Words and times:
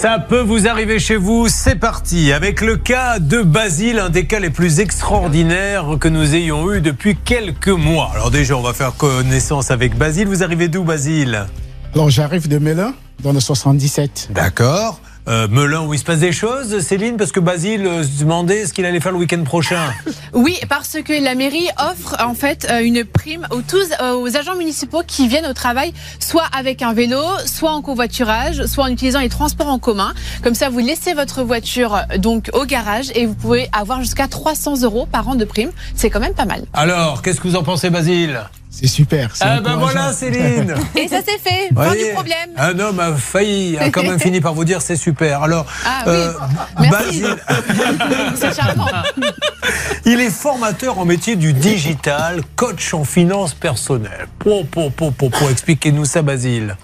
Ça 0.00 0.18
peut 0.18 0.40
vous 0.40 0.66
arriver 0.66 0.98
chez 0.98 1.16
vous, 1.16 1.48
c'est 1.48 1.74
parti 1.74 2.32
avec 2.32 2.62
le 2.62 2.78
cas 2.78 3.18
de 3.18 3.42
Basile, 3.42 3.98
un 3.98 4.08
des 4.08 4.24
cas 4.24 4.40
les 4.40 4.48
plus 4.48 4.80
extraordinaires 4.80 5.98
que 6.00 6.08
nous 6.08 6.34
ayons 6.34 6.72
eu 6.72 6.80
depuis 6.80 7.16
quelques 7.16 7.68
mois. 7.68 8.10
Alors 8.14 8.30
déjà, 8.30 8.56
on 8.56 8.62
va 8.62 8.72
faire 8.72 8.94
connaissance 8.96 9.70
avec 9.70 9.98
Basile. 9.98 10.26
Vous 10.26 10.42
arrivez 10.42 10.68
d'où 10.68 10.84
Basile? 10.84 11.44
Alors 11.92 12.08
j'arrive 12.08 12.48
de 12.48 12.56
Melun, 12.56 12.94
dans 13.22 13.34
le 13.34 13.40
77. 13.40 14.30
D'accord. 14.30 15.00
Euh, 15.28 15.48
Melun 15.48 15.86
où 15.86 15.94
il 15.94 15.98
se 15.98 16.04
passe 16.04 16.18
des 16.18 16.32
choses, 16.32 16.80
Céline, 16.80 17.16
parce 17.16 17.32
que 17.32 17.40
Basile 17.40 17.86
euh, 17.86 18.02
se 18.02 18.20
demandait 18.20 18.66
ce 18.66 18.72
qu'il 18.72 18.84
allait 18.84 19.00
faire 19.00 19.12
le 19.12 19.18
week-end 19.18 19.42
prochain. 19.44 19.92
Oui, 20.32 20.56
parce 20.68 20.96
que 21.04 21.24
la 21.24 21.34
mairie 21.34 21.66
offre 21.76 22.14
en 22.20 22.34
fait 22.34 22.66
euh, 22.70 22.84
une 22.84 23.04
prime 23.04 23.48
aux, 23.50 23.62
tous, 23.62 23.88
euh, 24.00 24.14
aux 24.14 24.36
agents 24.36 24.54
municipaux 24.54 25.02
qui 25.04 25.26
viennent 25.26 25.46
au 25.46 25.52
travail, 25.52 25.92
soit 26.20 26.44
avec 26.56 26.82
un 26.82 26.92
vélo, 26.92 27.20
soit 27.46 27.72
en 27.72 27.82
covoiturage, 27.82 28.64
soit 28.66 28.84
en 28.84 28.88
utilisant 28.88 29.18
les 29.18 29.28
transports 29.28 29.66
en 29.66 29.80
commun. 29.80 30.14
Comme 30.42 30.54
ça, 30.54 30.68
vous 30.68 30.78
laissez 30.78 31.14
votre 31.14 31.42
voiture 31.42 32.02
donc 32.18 32.48
au 32.54 32.64
garage 32.64 33.10
et 33.16 33.26
vous 33.26 33.34
pouvez 33.34 33.68
avoir 33.72 34.00
jusqu'à 34.02 34.28
300 34.28 34.82
euros 34.82 35.06
par 35.10 35.28
an 35.28 35.34
de 35.34 35.44
prime. 35.44 35.70
C'est 35.96 36.10
quand 36.10 36.20
même 36.20 36.34
pas 36.34 36.44
mal. 36.44 36.62
Alors, 36.74 37.22
qu'est-ce 37.22 37.40
que 37.40 37.48
vous 37.48 37.56
en 37.56 37.64
pensez, 37.64 37.90
Basile? 37.90 38.40
C'est 38.72 38.86
super. 38.86 39.30
c'est 39.34 39.44
Ah 39.44 39.60
ben 39.60 39.76
voilà, 39.76 40.12
Céline 40.12 40.74
Et 40.96 41.08
ça 41.08 41.16
c'est 41.26 41.38
fait. 41.38 41.68
Fin 41.74 41.92
du 41.94 42.12
problème. 42.14 42.50
Un 42.56 42.78
homme 42.78 43.00
a 43.00 43.12
failli, 43.14 43.76
a 43.78 43.90
quand 43.90 44.02
même 44.02 44.20
fini 44.20 44.40
par 44.40 44.54
vous 44.54 44.64
dire 44.64 44.80
c'est 44.80 44.96
super. 44.96 45.42
Alors, 45.42 45.66
Ah 45.84 46.04
oui. 46.06 46.12
Merci. 46.80 47.22
Basile, 47.22 47.36
C'est 48.36 48.54
charmant. 48.54 48.86
il 50.04 50.20
est 50.20 50.30
formateur 50.30 50.98
en 50.98 51.04
métier 51.04 51.34
du 51.36 51.52
digital, 51.52 52.42
coach 52.56 52.94
en 52.94 53.04
finances 53.04 53.54
personnelles. 53.54 54.28
Po, 54.38 54.64
po, 54.64 54.90
po, 54.90 55.10
po, 55.10 55.28
po. 55.30 55.48
Expliquez-nous 55.50 56.04
ça, 56.04 56.22
Basile. 56.22 56.76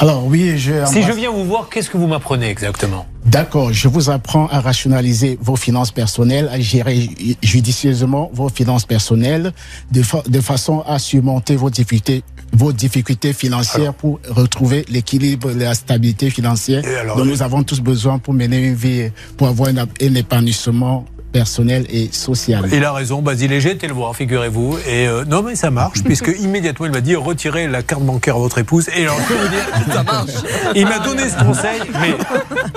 Alors 0.00 0.24
oui, 0.26 0.56
je... 0.58 0.84
Si 0.86 1.02
je 1.02 1.12
viens 1.12 1.30
vous 1.30 1.44
voir, 1.44 1.68
qu'est-ce 1.68 1.90
que 1.90 1.96
vous 1.96 2.06
m'apprenez 2.06 2.48
exactement? 2.48 3.06
D'accord, 3.26 3.72
je 3.72 3.88
vous 3.88 4.10
apprends 4.10 4.46
à 4.46 4.60
rationaliser 4.60 5.38
vos 5.42 5.56
finances 5.56 5.90
personnelles, 5.90 6.48
à 6.52 6.60
gérer 6.60 7.10
judicieusement 7.42 8.30
vos 8.32 8.48
finances 8.48 8.84
personnelles, 8.86 9.52
de, 9.90 10.02
fa- 10.02 10.22
de 10.28 10.40
façon 10.40 10.80
à 10.86 10.98
surmonter 10.98 11.56
vos 11.56 11.70
difficultés 11.70 12.22
vos 12.54 12.72
difficultés 12.72 13.34
financières 13.34 13.92
pour 13.92 14.20
retrouver 14.30 14.86
l'équilibre 14.88 15.50
et 15.50 15.54
la 15.54 15.74
stabilité 15.74 16.30
financière 16.30 16.82
alors, 16.98 17.18
dont 17.18 17.26
nous 17.26 17.42
avons 17.42 17.62
tous 17.62 17.80
besoin 17.82 18.18
pour 18.18 18.32
mener 18.32 18.58
une 18.68 18.74
vie, 18.74 19.10
pour 19.36 19.48
avoir 19.48 19.68
un, 19.68 19.76
un 19.76 20.14
épanouissement 20.14 21.04
personnel 21.32 21.86
et 21.90 22.10
social. 22.12 22.68
Il 22.72 22.84
a 22.84 22.92
raison, 22.92 23.22
Basile, 23.22 23.52
et 23.52 23.60
j'ai 23.60 23.72
été 23.72 23.86
le 23.86 23.94
voir, 23.94 24.14
figurez-vous. 24.16 24.78
Et 24.86 25.06
euh, 25.06 25.24
non, 25.24 25.42
mais 25.42 25.54
ça 25.54 25.70
marche, 25.70 26.02
puisque 26.04 26.34
immédiatement 26.40 26.86
il 26.86 26.92
m'a 26.92 27.00
dit 27.00 27.16
retirez 27.16 27.66
la 27.66 27.82
carte 27.82 28.02
bancaire 28.02 28.36
à 28.36 28.38
votre 28.38 28.58
épouse. 28.58 28.88
Et 28.96 29.04
alors, 29.04 29.18
je 29.20 29.28
peux 29.28 29.40
vous 29.40 29.48
dire, 29.48 29.66
ça 29.94 30.02
marche. 30.02 30.30
Il 30.74 30.86
m'a 30.86 30.98
donné 30.98 31.28
ce 31.28 31.42
conseil, 31.42 31.80
mais, 32.00 32.14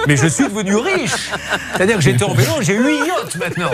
mais 0.08 0.17
je 0.17 0.27
suis 0.27 0.47
devenu 0.47 0.75
riche. 0.75 1.31
C'est-à-dire 1.75 1.97
que 1.97 2.03
j'étais 2.03 2.23
en 2.23 2.33
vélo, 2.33 2.53
j'ai 2.61 2.77
huit 2.77 2.99
yachts 3.08 3.38
maintenant. 3.38 3.71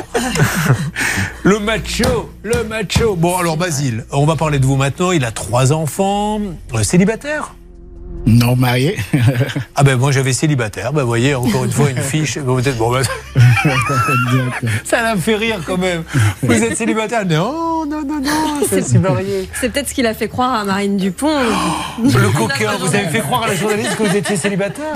Le 1.44 1.60
macho, 1.60 2.30
le 2.44 2.64
macho. 2.64 3.16
Bon, 3.16 3.38
alors, 3.38 3.58
Basile, 3.58 4.06
on 4.12 4.26
va 4.26 4.36
parler 4.36 4.60
de 4.60 4.66
vous 4.66 4.76
maintenant. 4.76 5.12
Il 5.12 5.26
a 5.26 5.32
trois 5.32 5.72
enfants, 5.74 6.40
euh, 6.74 6.84
célibataire 6.84 7.54
Non 8.28 8.56
marié. 8.56 8.98
Ah 9.80 9.84
ben 9.84 9.96
moi 9.96 10.12
j'avais 10.12 10.34
célibataire, 10.34 10.92
ben 10.92 11.02
vous 11.02 11.08
voyez 11.08 11.36
encore 11.36 11.64
une 11.64 11.72
fois 11.72 11.92
une 11.92 11.98
fiche. 12.02 12.40
Bon, 12.40 12.56
peut-être- 12.56 12.78
bon, 12.78 12.92
ben, 12.92 13.04
ça 14.84 15.04
la 15.04 15.16
fait 15.16 15.36
rire 15.36 15.60
quand 15.68 15.78
même. 15.78 16.04
Vous 16.42 16.52
êtes 16.64 16.76
célibataire? 16.76 17.28
Non, 17.28 17.86
non, 17.86 18.04
non, 18.04 18.20
non, 18.20 18.60
je 18.72 18.80
suis 18.82 18.98
marié. 18.98 19.48
C'est 19.62 19.70
peut-être 19.70 19.90
ce 19.90 19.94
qu'il 19.94 20.08
a 20.08 20.16
fait 20.16 20.28
croire 20.30 20.56
à 20.56 20.64
Marine 20.66 20.98
Dupont. 20.98 21.30
Le 22.04 22.30
coquin, 22.36 22.72
vous 22.80 22.88
avez 22.96 23.08
fait 23.10 23.20
croire 23.20 23.44
à 23.44 23.48
la 23.50 23.56
journaliste 23.56 23.96
que 23.96 24.04
vous 24.04 24.16
étiez 24.16 24.36
célibataire? 24.36 24.96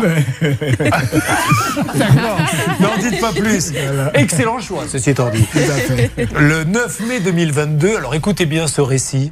D'accord, 1.96 2.40
n'en 2.80 2.98
dites 2.98 3.22
pas 3.22 3.32
plus. 3.34 3.72
Excellent 4.16 4.60
choix, 4.60 4.86
ceci 4.88 5.12
étant 5.12 5.30
dit. 5.30 5.46
Tout 5.52 5.60
à 5.60 5.62
fait. 5.62 6.10
Le 6.40 6.64
9 6.64 7.00
mai 7.08 7.20
2022, 7.20 7.98
alors 7.98 8.16
écoutez 8.16 8.48
bien 8.48 8.66
ce 8.68 8.82
récit, 8.82 9.32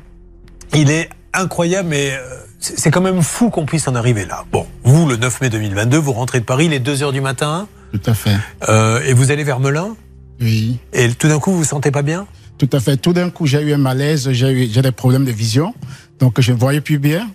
il 0.75 0.91
est 0.91 1.09
incroyable, 1.34 1.90
mais 1.90 2.12
euh, 2.12 2.19
c'est 2.59 2.92
quand 2.92 3.02
même 3.02 3.22
fou 3.22 3.50
qu'on 3.50 3.66
puisse 3.66 3.88
en 3.88 3.96
arriver 3.96 4.25
là. 4.25 4.44
Bon, 4.52 4.68
vous, 4.84 5.08
le 5.08 5.16
9 5.18 5.42
mai 5.42 5.50
2022, 5.50 5.97
vous 5.97 6.14
rentrez 6.14 6.40
de 6.40 6.46
Paris, 6.46 6.66
il 6.66 6.74
est 6.74 6.80
2h 6.86 7.12
du 7.14 7.22
matin, 7.22 7.68
Tout 7.94 8.02
à 8.06 8.14
fait. 8.14 8.36
euh, 8.68 9.02
et 9.06 9.14
vous 9.14 9.31
allez 9.31 9.44
vers 9.44 9.59
Melun, 9.59 9.96
Oui. 10.42 10.78
et 10.94 11.09
tout 11.14 11.28
d'un 11.28 11.40
coup, 11.40 11.52
vous 11.52 11.59
vous 11.59 11.64
sentez 11.64 11.92
pas 11.92 12.02
bien? 12.02 12.28
Tout 12.58 12.69
à 12.74 12.80
fait. 12.81 12.98
Tout 12.98 13.14
d'un 13.14 13.30
coup, 13.30 13.46
j'ai 13.48 13.62
eu 13.62 13.74
un 13.74 13.78
malaise, 13.78 14.30
j'ai 14.31 14.50
eu 14.52 14.69
j'ai 14.69 14.81
des 14.81 14.92
problèmes 14.92 15.24
de 15.24 15.31
vision, 15.31 15.74
donc 16.19 16.42
je 16.42 16.52
ne 16.52 16.58
voyais 16.58 16.81
plus 16.81 17.00
bien. 17.00 17.30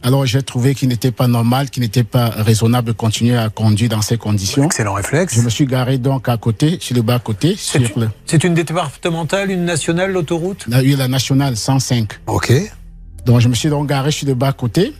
Alors 0.00 0.24
j'ai 0.26 0.40
trouvé 0.42 0.76
qu'il 0.76 0.88
n'était 0.88 1.10
pas 1.10 1.26
normal, 1.26 1.70
qu'il 1.70 1.82
n'était 1.82 2.04
pas 2.04 2.28
raisonnable 2.28 2.86
de 2.86 2.92
continuer 2.92 3.36
à 3.36 3.48
conduire 3.48 3.88
dans 3.90 4.00
ces 4.02 4.16
conditions. 4.16 4.62
Excellent 4.66 4.92
réflexe. 4.94 5.34
Je 5.34 5.40
me 5.40 5.50
suis 5.50 5.66
garé 5.66 5.98
donc 5.98 6.28
à 6.28 6.36
côté, 6.36 6.78
sur 6.80 6.94
le 6.94 7.02
bas 7.02 7.18
côté, 7.18 7.56
C'est 7.58 7.84
sur 7.84 7.98
le, 7.98 8.08
c'est 8.24 8.44
une 8.44 8.54
départementale, 8.54 9.50
une 9.50 9.64
nationale, 9.64 10.12
l'autoroute? 10.12 10.64
La, 10.68 10.78
oui, 10.82 10.94
la 10.96 11.08
nationale 11.08 11.56
105. 11.56 12.12
Ok. 12.28 12.52
Donc 13.28 13.40
je 13.40 13.48
me 13.48 13.54
suis 13.54 13.68
donc 13.68 13.86
garé 13.90 14.10
sur 14.10 14.26
le 14.26 14.32
bas 14.34 14.52
côté. 14.52 14.94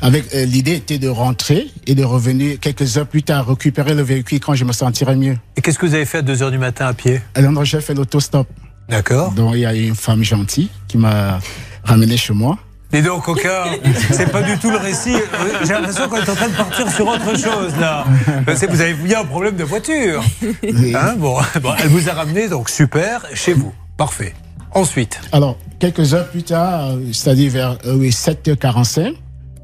Avec 0.00 0.32
euh, 0.34 0.44
l'idée 0.44 0.74
était 0.76 0.98
de 0.98 1.08
rentrer 1.08 1.66
et 1.88 1.96
de 1.96 2.04
revenir 2.04 2.60
quelques 2.60 2.96
heures 2.96 3.08
plus 3.08 3.24
tard 3.24 3.48
récupérer 3.48 3.92
le 3.92 4.02
véhicule 4.02 4.38
quand 4.38 4.54
je 4.54 4.64
me 4.64 4.70
sentirais 4.72 5.16
mieux. 5.16 5.36
Et 5.56 5.60
qu'est-ce 5.62 5.76
que 5.80 5.84
vous 5.86 5.94
avez 5.94 6.04
fait 6.06 6.18
à 6.18 6.22
2h 6.22 6.52
du 6.52 6.58
matin 6.58 6.86
à 6.86 6.94
pied? 6.94 7.20
Alors 7.34 7.64
j'ai 7.64 7.80
fait 7.80 7.92
l'autostop. 7.92 8.46
D'accord. 8.88 9.32
Donc 9.32 9.54
il 9.54 9.60
y 9.60 9.66
a 9.66 9.74
une 9.74 9.96
femme 9.96 10.22
gentille 10.22 10.68
qui 10.86 10.96
m'a 10.96 11.40
ramené 11.82 12.16
chez 12.16 12.34
moi. 12.34 12.56
Dis 12.92 13.02
donc, 13.02 13.24
Coca, 13.24 13.64
c'est 14.12 14.30
pas 14.30 14.42
du 14.42 14.56
tout 14.58 14.70
le 14.70 14.76
récit. 14.76 15.16
J'ai 15.64 15.72
l'impression 15.72 16.08
qu'on 16.08 16.16
est 16.18 16.30
en 16.30 16.34
train 16.36 16.48
de 16.48 16.54
partir 16.54 16.88
sur 16.92 17.08
autre 17.08 17.30
chose, 17.36 17.72
là. 17.80 18.04
Vous 18.46 18.80
avez 18.80 18.94
a 19.14 19.20
un 19.20 19.24
problème 19.24 19.56
de 19.56 19.64
voiture. 19.64 20.22
Et- 20.62 20.94
Hein, 20.94 21.14
bon, 21.18 21.36
bon, 21.60 21.72
elle 21.82 21.88
vous 21.88 22.08
a 22.08 22.12
ramené, 22.12 22.48
donc 22.48 22.70
super, 22.70 23.26
chez 23.34 23.54
vous. 23.54 23.72
Parfait. 23.96 24.34
Ensuite, 24.76 25.18
Alors, 25.32 25.56
quelques 25.78 26.12
heures 26.12 26.28
plus 26.28 26.42
tard, 26.42 26.90
euh, 26.90 27.00
c'est-à-dire 27.12 27.50
vers 27.50 27.78
euh, 27.86 27.94
oui, 27.96 28.10
7h45, 28.10 29.14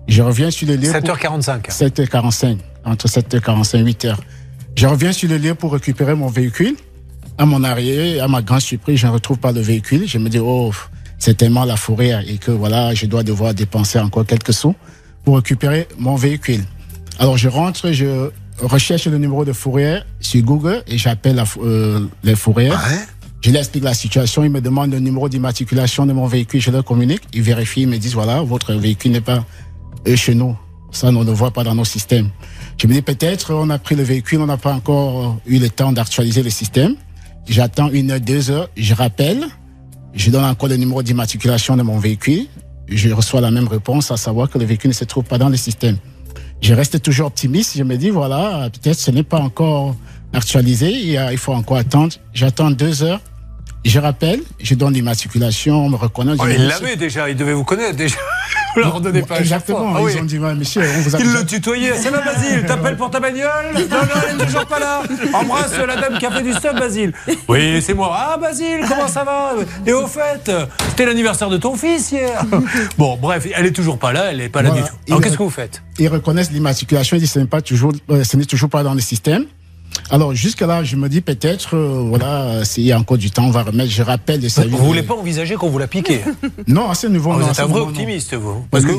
je 0.09 0.23
reviens 0.23 0.51
sur 0.51 0.67
le 0.69 0.77
lieu. 0.77 0.91
pour- 0.91 1.17
7h45. 1.17 1.71
7h45, 1.71 2.57
entre 2.85 3.09
7h45 3.09 3.79
et 3.79 3.83
8h. 3.85 4.17
Je 4.75 4.87
reviens 4.87 5.13
sur 5.13 5.29
le 5.29 5.37
lieu 5.37 5.55
pour 5.55 5.73
récupérer 5.75 6.15
mon 6.15 6.29
véhicule. 6.29 6.77
À 7.37 7.45
mon 7.45 7.63
arrière, 7.63 8.25
à 8.25 8.29
ma 8.29 8.41
grande 8.41 8.61
surprise, 8.63 8.99
je 9.01 9.07
ne 9.07 9.13
retrouve 9.13 9.39
pas 9.39 9.53
le 9.53 9.61
véhicule. 9.61 10.09
Je 10.09 10.17
me 10.17 10.31
dis, 10.31 10.39
oh, 10.39 10.73
c'est 11.19 11.37
tellement 11.37 11.65
la 11.67 11.77
forêt 11.77 12.25
et 12.27 12.39
que 12.39 12.51
voilà, 12.51 12.95
je 12.95 13.05
dois 13.07 13.23
devoir 13.23 13.53
dépenser 13.53 13.99
encore 13.99 14.25
quelques 14.27 14.53
sous 14.55 14.75
pour 15.25 15.37
récupérer 15.37 15.89
mon 15.99 16.17
véhicule. 16.17 16.63
Alors, 17.19 17.37
je 17.37 17.49
rentre, 17.51 17.93
je 17.93 18.31
recherche 18.63 19.07
le 19.07 19.19
numéro 19.19 19.45
de 19.45 19.53
fourrière 19.53 20.07
sur 20.21 20.43
Google 20.43 20.83
et 20.87 20.97
j'appelle 20.97 21.43
euh, 21.63 22.07
les 22.25 22.35
fourrières. 22.35 22.83
Ouais? 22.91 22.99
Je 23.43 23.51
leur 23.51 23.59
explique 23.59 23.83
la 23.83 23.93
situation, 23.93 24.45
ils 24.45 24.51
me 24.51 24.61
demandent 24.61 24.93
le 24.93 25.01
numéro 25.01 25.29
d'immatriculation 25.29 26.07
de 26.07 26.13
mon 26.13 26.29
véhicule, 26.29 26.61
je 26.61 26.71
leur 26.71 26.85
communique, 26.85 27.23
ils 27.33 27.43
vérifient, 27.43 27.83
ils 27.83 27.89
me 27.89 27.99
disent, 27.99 28.15
voilà, 28.15 28.41
votre 28.41 28.73
véhicule 28.75 29.11
n'est 29.11 29.21
pas 29.21 29.45
euh, 30.07 30.15
chez 30.15 30.37
nous. 30.37 30.57
Ça, 30.93 31.09
on 31.09 31.13
ne 31.13 31.25
le 31.25 31.33
voit 31.33 31.51
pas 31.51 31.65
dans 31.65 31.75
nos 31.75 31.85
systèmes. 31.85 32.31
Je 32.81 32.87
me 32.87 32.93
dis, 32.93 33.03
peut-être, 33.03 33.53
on 33.53 33.69
a 33.71 33.79
pris 33.79 33.97
le 33.97 34.05
véhicule, 34.05 34.41
on 34.41 34.47
n'a 34.47 34.59
pas 34.59 34.73
encore 34.73 35.41
euh, 35.47 35.51
eu 35.51 35.59
le 35.59 35.69
temps 35.71 35.91
d'actualiser 35.91 36.45
le 36.45 36.51
système. 36.51 36.95
J'attends 37.49 37.91
une 37.91 38.13
heure, 38.13 38.21
deux 38.21 38.53
heures, 38.53 38.69
je 38.77 38.95
rappelle, 38.95 39.45
je 40.15 40.31
donne 40.31 40.45
encore 40.45 40.69
le 40.69 40.77
numéro 40.77 41.03
d'immatriculation 41.03 41.77
de 41.77 41.83
mon 41.83 41.99
véhicule, 41.99 42.47
je 42.87 43.11
reçois 43.11 43.41
la 43.41 43.51
même 43.51 43.67
réponse, 43.67 44.13
à 44.13 44.17
savoir 44.17 44.51
que 44.51 44.59
le 44.59 44.67
véhicule 44.67 44.91
ne 44.91 44.95
se 44.95 45.05
trouve 45.05 45.25
pas 45.25 45.39
dans 45.39 45.49
le 45.49 45.57
système. 45.57 45.97
Je 46.61 46.75
reste 46.75 47.03
toujours 47.03 47.27
optimiste, 47.27 47.77
je 47.77 47.83
me 47.83 47.97
dis, 47.97 48.11
voilà, 48.11 48.71
peut-être 48.71 49.01
ce 49.01 49.11
n'est 49.11 49.25
pas 49.25 49.41
encore 49.41 49.97
actualisé, 50.33 50.93
il, 50.93 51.29
il 51.33 51.39
faut 51.39 51.55
encore 51.55 51.79
attendre. 51.79 52.15
J'attends 52.33 52.71
deux 52.71 53.03
heures, 53.03 53.21
je 53.85 53.99
rappelle, 53.99 54.41
je 54.61 54.75
donne 54.75 54.95
l'immatriculation, 54.95 55.87
on 55.87 55.91
me 55.91 55.97
reconnaît. 55.97 56.33
Oh, 56.39 56.45
il 56.49 56.67
l'avait 56.67 56.97
déjà, 56.97 57.29
il 57.29 57.37
devait 57.37 57.53
vous 57.53 57.65
connaître 57.65 57.97
déjà. 57.97 58.17
Vous 58.75 58.81
leur 58.81 59.03
donnez 59.03 59.21
pas 59.21 59.39
Exactement. 59.39 59.93
Ah 59.95 60.01
oui. 60.01 60.13
ils 60.17 60.21
ont 60.23 60.25
dit, 60.25 60.39
ouais, 60.39 60.55
monsieur, 60.55 60.81
on 60.81 61.01
vous 61.03 61.15
a 61.15 61.19
Il 61.19 61.27
déjà- 61.27 61.39
le 61.41 61.45
tutoyait. 61.45 61.95
Ça 61.95 62.11
va, 62.11 62.23
Basile 62.23 62.65
T'appelles 62.67 62.97
pour 62.97 63.11
ta 63.11 63.21
bagnole? 63.21 63.75
Non, 63.75 63.97
non, 63.97 64.21
elle 64.31 64.37
n'est 64.39 64.47
toujours 64.47 64.65
pas 64.65 64.79
là. 64.79 65.03
Embrasse 65.35 65.77
la 65.77 65.97
dame 65.97 66.19
qui 66.19 66.25
a 66.25 66.31
fait 66.31 66.43
du 66.43 66.55
stop, 66.55 66.77
Basile. 66.79 67.13
Oui, 67.49 67.83
c'est 67.83 67.93
moi. 67.93 68.11
Ah, 68.19 68.39
Basile, 68.39 68.81
comment 68.89 69.09
ça 69.09 69.25
va? 69.25 69.53
Et 69.87 69.93
au 69.93 70.07
fait, 70.07 70.51
c'était 70.89 71.05
l'anniversaire 71.05 71.51
de 71.51 71.59
ton 71.59 71.77
fils 71.77 72.13
hier. 72.13 72.43
Bon, 72.97 73.19
bref, 73.21 73.47
elle 73.55 73.67
est 73.67 73.73
toujours 73.73 73.99
pas 73.99 74.11
là, 74.15 74.31
elle 74.31 74.39
n'est 74.39 74.49
pas 74.49 74.63
là 74.63 74.71
Voilà. 74.71 74.85
du 74.87 74.91
tout. 74.91 74.97
Alors, 75.09 75.21
qu'est-ce 75.21 75.37
que 75.37 75.43
vous 75.43 75.51
faites? 75.51 75.83
ils 75.99 76.09
reconnaissent 76.09 76.51
l'immatriculation, 76.51 77.19
ils 77.19 77.21
disent 77.21 77.33
ce 77.33 77.41
n'est 77.41 77.61
toujours, 77.61 77.93
euh, 78.11 78.25
ce 78.25 78.39
n'est 78.39 78.47
toujours 78.47 78.71
pas 78.71 78.83
dans 78.83 78.95
le 78.95 79.01
système. 79.03 79.45
Alors 80.13 80.35
jusque 80.35 80.61
là, 80.61 80.85
je 80.85 80.95
me 80.97 81.09
dis 81.09 81.23
peut-être, 81.23 81.75
euh, 81.75 82.05
voilà, 82.07 82.65
s'il 82.67 82.85
y 82.85 82.93
a 82.93 82.99
encore 82.99 83.17
du 83.17 83.31
temps, 83.31 83.47
on 83.47 83.51
va 83.51 83.63
remettre. 83.63 83.91
Je 83.91 84.03
rappelle 84.03 84.41
le 84.43 84.49
service. 84.51 84.73
Vous 84.79 84.85
voulez 84.85 85.01
de- 85.03 85.07
pas 85.07 85.15
envisager 85.15 85.55
qu'on 85.57 85.71
vous 85.71 85.79
l'a 85.79 85.87
piqué 85.89 86.21
Non, 86.69 86.91
à 86.91 86.95
ce 86.95 87.07
niveau, 87.07 87.33
Ah. 87.33 87.37
Vous 87.39 87.49
êtes 87.51 87.59
un 87.61 87.63
vrai 87.65 87.67
niveau, 87.73 87.79
non. 87.87 87.87
optimiste, 87.91 88.35
vous. 88.35 88.65
Parce 88.71 88.85
Oui. 88.85 88.93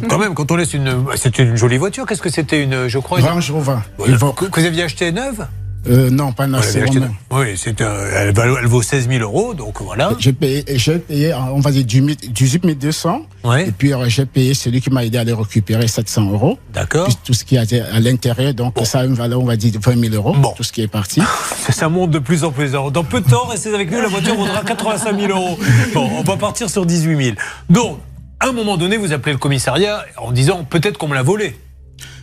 que, 0.00 0.06
quand 0.06 0.18
même, 0.18 0.32
quand 0.34 0.50
on 0.52 0.56
laisse 0.56 0.72
une. 0.72 0.94
C'est 1.16 1.38
une 1.40 1.56
jolie 1.56 1.76
voiture. 1.76 2.06
Qu'est-ce 2.06 2.22
que 2.22 2.30
c'était 2.30 2.62
une. 2.62 2.86
Je 2.88 2.98
crois. 3.00 3.18
une- 3.18 3.26
Range 3.26 3.50
Rover. 3.50 3.78
Que 3.98 4.60
vous 4.60 4.66
aviez 4.66 4.84
acheté 4.84 5.10
neuve? 5.12 5.44
Euh, 5.88 6.10
non, 6.10 6.32
pas 6.32 6.46
vraiment. 6.46 7.06
Oui, 7.30 7.46
c'est, 7.56 7.80
elle, 7.80 8.34
vaut, 8.34 8.58
elle 8.58 8.66
vaut 8.66 8.82
16 8.82 9.08
000 9.08 9.22
euros, 9.22 9.54
donc 9.54 9.80
voilà. 9.80 10.12
J'ai 10.18 10.32
payé, 10.32 10.64
j'ai 10.68 10.98
payé, 10.98 11.34
on 11.34 11.60
va 11.60 11.70
dire, 11.70 11.84
18 11.84 12.78
200. 12.78 13.22
Ouais. 13.44 13.68
Et 13.68 13.72
puis, 13.72 13.94
euh, 13.94 14.04
j'ai 14.08 14.26
payé 14.26 14.52
celui 14.52 14.80
qui 14.80 14.90
m'a 14.90 15.04
aidé 15.04 15.18
à 15.18 15.24
les 15.24 15.32
récupérer 15.32 15.88
700 15.88 16.30
euros. 16.30 16.58
D'accord. 16.74 17.06
Puis 17.06 17.16
tout 17.24 17.32
ce 17.32 17.44
qui 17.44 17.56
est 17.56 17.80
à 17.80 18.00
l'intérieur, 18.00 18.52
donc 18.52 18.74
ça 18.84 19.00
a 19.00 19.04
une 19.04 19.14
valeur, 19.14 19.40
on 19.40 19.46
va 19.46 19.56
dire, 19.56 19.72
20 19.80 20.10
000 20.10 20.14
euros. 20.14 20.34
Bon. 20.34 20.52
Tout 20.56 20.62
ce 20.62 20.72
qui 20.72 20.82
est 20.82 20.88
parti. 20.88 21.22
Ça 21.70 21.88
monte 21.88 22.10
de 22.10 22.18
plus 22.18 22.44
en 22.44 22.50
plus. 22.50 22.72
Dans 22.72 23.04
peu 23.04 23.20
de 23.20 23.28
temps, 23.28 23.46
restez 23.46 23.72
avec 23.74 23.90
nous, 23.90 24.00
la 24.00 24.08
voiture 24.08 24.34
vaudra 24.34 24.62
85 24.62 25.18
000 25.18 25.32
euros. 25.32 25.58
Bon, 25.94 26.10
on 26.18 26.22
va 26.22 26.36
partir 26.36 26.68
sur 26.68 26.84
18 26.84 27.24
000. 27.24 27.36
Donc, 27.70 27.98
à 28.38 28.48
un 28.48 28.52
moment 28.52 28.76
donné, 28.76 28.96
vous 28.96 29.12
appelez 29.12 29.32
le 29.32 29.38
commissariat 29.38 30.04
en 30.18 30.32
disant 30.32 30.64
peut-être 30.64 30.98
qu'on 30.98 31.08
me 31.08 31.14
l'a 31.14 31.22
volé. 31.22 31.56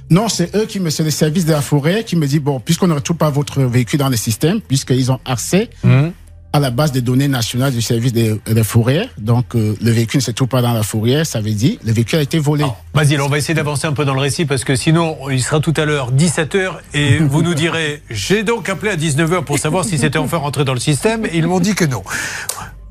Non, 0.09 0.29
c'est 0.29 0.55
eux 0.55 0.65
qui 0.65 0.79
me, 0.79 0.89
c'est 0.89 1.03
le 1.03 1.11
service 1.11 1.45
de 1.45 1.51
la 1.51 1.61
forêt 1.61 2.03
qui 2.05 2.15
me 2.15 2.25
dit, 2.27 2.39
bon, 2.39 2.59
puisqu'on 2.59 2.87
ne 2.87 2.93
retrouve 2.93 3.17
pas 3.17 3.29
votre 3.29 3.61
véhicule 3.63 3.99
dans 3.99 4.09
le 4.09 4.15
système, 4.15 4.61
puisqu'ils 4.61 5.11
ont 5.11 5.19
accès 5.25 5.69
Mhm. 5.83 6.13
à 6.53 6.59
la 6.61 6.71
base 6.71 6.93
de 6.93 7.01
données 7.01 7.27
nationales 7.27 7.73
du 7.73 7.81
service 7.81 8.13
des, 8.13 8.39
des 8.45 8.63
forêts, 8.63 9.09
donc 9.17 9.53
euh, 9.55 9.75
le 9.81 9.91
véhicule 9.91 10.19
ne 10.19 10.23
se 10.23 10.31
trouve 10.31 10.47
pas 10.47 10.61
dans 10.61 10.71
la 10.71 10.81
fourrière, 10.81 11.25
ça 11.25 11.41
veut 11.41 11.51
dire 11.51 11.77
le 11.85 11.91
véhicule 11.91 12.19
a 12.19 12.21
été 12.21 12.39
volé. 12.39 12.65
Vas-y, 12.93 13.19
on 13.19 13.27
va 13.27 13.37
essayer 13.37 13.53
d'avancer 13.53 13.85
un 13.85 13.91
peu 13.93 14.05
dans 14.05 14.13
le 14.13 14.21
récit 14.21 14.45
parce 14.45 14.63
que 14.63 14.75
sinon, 14.75 15.17
il 15.29 15.43
sera 15.43 15.59
tout 15.59 15.73
à 15.75 15.83
l'heure 15.85 16.11
17h 16.13 16.71
et 16.93 17.17
vous 17.19 17.41
nous 17.43 17.53
direz 17.53 18.01
J'ai 18.09 18.43
donc 18.43 18.69
appelé 18.69 18.91
à 18.91 18.95
19h 18.95 19.43
pour 19.43 19.59
savoir 19.59 19.83
si 19.83 19.97
c'était 19.97 20.17
enfin 20.17 20.37
rentré 20.37 20.63
dans 20.63 20.73
le 20.73 20.79
système 20.79 21.25
et 21.25 21.31
ils 21.37 21.45
m'ont 21.47 21.59
dit 21.59 21.75
que 21.75 21.85
non. 21.85 22.01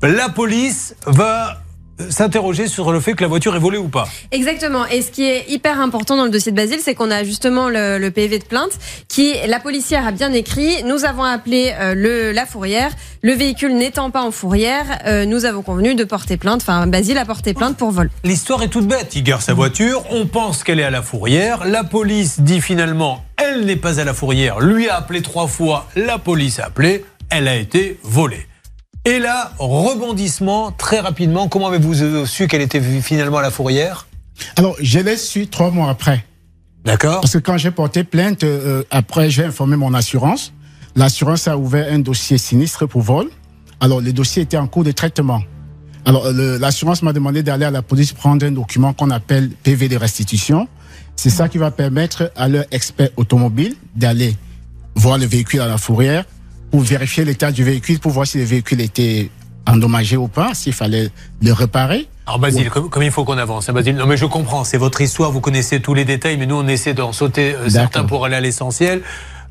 La 0.03 0.29
police 0.29 0.95
va 1.07 1.63
s'interroger 2.09 2.67
sur 2.67 2.91
le 2.91 2.99
fait 2.99 3.13
que 3.13 3.21
la 3.21 3.27
voiture 3.27 3.55
est 3.55 3.59
volée 3.59 3.77
ou 3.77 3.87
pas. 3.87 4.07
Exactement. 4.31 4.85
Et 4.85 5.01
ce 5.01 5.11
qui 5.11 5.23
est 5.23 5.49
hyper 5.49 5.79
important 5.79 6.15
dans 6.15 6.25
le 6.25 6.29
dossier 6.29 6.51
de 6.51 6.57
Basile, 6.57 6.79
c'est 6.81 6.95
qu'on 6.95 7.11
a 7.11 7.23
justement 7.23 7.69
le, 7.69 7.97
le 7.97 8.11
PV 8.11 8.39
de 8.39 8.43
plainte 8.43 8.71
qui, 9.07 9.33
la 9.47 9.59
policière 9.59 10.05
a 10.05 10.11
bien 10.11 10.31
écrit. 10.33 10.83
Nous 10.83 11.05
avons 11.05 11.23
appelé 11.23 11.73
euh, 11.79 11.93
le, 11.95 12.31
la 12.31 12.45
fourrière. 12.45 12.91
Le 13.23 13.33
véhicule 13.33 13.75
n'étant 13.75 14.11
pas 14.11 14.21
en 14.21 14.31
fourrière, 14.31 14.85
euh, 15.05 15.25
nous 15.25 15.45
avons 15.45 15.61
convenu 15.63 15.95
de 15.95 16.03
porter 16.03 16.37
plainte. 16.37 16.61
Enfin, 16.61 16.87
Basile 16.87 17.17
a 17.17 17.25
porté 17.25 17.53
plainte 17.53 17.75
pour 17.75 17.91
vol. 17.91 18.09
L'histoire 18.23 18.61
est 18.63 18.69
toute 18.69 18.87
bête. 18.87 19.15
Il 19.15 19.23
gare 19.23 19.41
sa 19.41 19.53
voiture, 19.53 20.03
on 20.11 20.27
pense 20.27 20.63
qu'elle 20.63 20.79
est 20.79 20.83
à 20.83 20.91
la 20.91 21.01
fourrière. 21.01 21.65
La 21.65 21.83
police 21.83 22.41
dit 22.41 22.61
finalement 22.61 23.23
elle 23.37 23.65
n'est 23.65 23.75
pas 23.75 23.99
à 23.99 24.03
la 24.03 24.13
fourrière. 24.13 24.59
Lui 24.59 24.89
a 24.89 24.95
appelé 24.97 25.21
trois 25.21 25.47
fois, 25.47 25.87
la 25.95 26.17
police 26.17 26.59
a 26.59 26.65
appelé, 26.65 27.05
elle 27.29 27.47
a 27.47 27.55
été 27.55 27.99
volée. 28.03 28.46
Et 29.07 29.19
là, 29.19 29.53
rebondissement 29.57 30.73
très 30.73 30.99
rapidement. 30.99 31.47
Comment 31.47 31.67
avez-vous 31.67 32.25
su 32.25 32.47
qu'elle 32.47 32.59
était 32.59 32.81
finalement 32.81 33.37
à 33.37 33.41
la 33.41 33.51
fourrière? 33.51 34.05
Alors, 34.57 34.75
je 34.81 34.99
l'ai 34.99 35.15
su 35.15 35.47
trois 35.47 35.71
mois 35.71 35.89
après. 35.89 36.25
D'accord 36.83 37.21
Parce 37.21 37.31
que 37.31 37.37
quand 37.37 37.57
j'ai 37.57 37.71
porté 37.71 38.03
plainte, 38.03 38.43
euh, 38.43 38.83
après 38.91 39.29
j'ai 39.29 39.45
informé 39.45 39.77
mon 39.77 39.93
assurance. 39.93 40.51
L'assurance 40.97 41.47
a 41.47 41.57
ouvert 41.57 41.87
un 41.89 41.99
dossier 41.99 42.37
sinistre 42.37 42.85
pour 42.85 43.01
vol. 43.01 43.29
Alors 43.79 44.01
le 44.01 44.11
dossier 44.11 44.41
était 44.41 44.57
en 44.57 44.67
cours 44.67 44.83
de 44.83 44.91
traitement. 44.91 45.41
Alors 46.03 46.29
l'assurance 46.33 47.01
m'a 47.01 47.13
demandé 47.13 47.43
d'aller 47.43 47.63
à 47.63 47.71
la 47.71 47.81
police 47.81 48.11
prendre 48.11 48.45
un 48.45 48.51
document 48.51 48.91
qu'on 48.91 49.09
appelle 49.09 49.51
PV 49.63 49.87
de 49.87 49.95
restitution. 49.95 50.67
C'est 51.15 51.29
ça 51.29 51.47
qui 51.47 51.57
va 51.57 51.71
permettre 51.71 52.29
à 52.35 52.49
leur 52.49 52.65
expert 52.71 53.09
automobile 53.15 53.73
d'aller 53.95 54.35
voir 54.95 55.17
le 55.17 55.25
véhicule 55.25 55.61
à 55.61 55.67
la 55.67 55.77
fourrière 55.77 56.25
pour 56.71 56.81
vérifier 56.81 57.25
l'état 57.25 57.51
du 57.51 57.63
véhicule, 57.63 57.99
pour 57.99 58.11
voir 58.11 58.27
si 58.27 58.37
le 58.37 58.43
véhicule 58.43 58.81
était 58.81 59.29
endommagé 59.67 60.17
ou 60.17 60.27
pas, 60.27 60.53
s'il 60.53 60.73
fallait 60.73 61.09
le 61.41 61.53
réparer. 61.53 62.07
Alors 62.25 62.39
Basile, 62.39 62.69
comme, 62.69 62.89
comme 62.89 63.03
il 63.03 63.11
faut 63.11 63.23
qu'on 63.23 63.37
avance, 63.37 63.69
hein, 63.69 63.73
Basile. 63.73 63.95
Non 63.95 64.05
mais 64.05 64.17
je 64.17 64.25
comprends, 64.25 64.63
c'est 64.63 64.77
votre 64.77 65.01
histoire, 65.01 65.31
vous 65.31 65.41
connaissez 65.41 65.81
tous 65.81 65.93
les 65.93 66.05
détails, 66.05 66.37
mais 66.37 66.45
nous 66.45 66.55
on 66.55 66.67
essaie 66.67 66.93
d'en 66.93 67.13
sauter 67.13 67.53
euh, 67.53 67.69
certains 67.69 68.03
pour 68.03 68.25
aller 68.25 68.35
à 68.35 68.41
l'essentiel. 68.41 69.01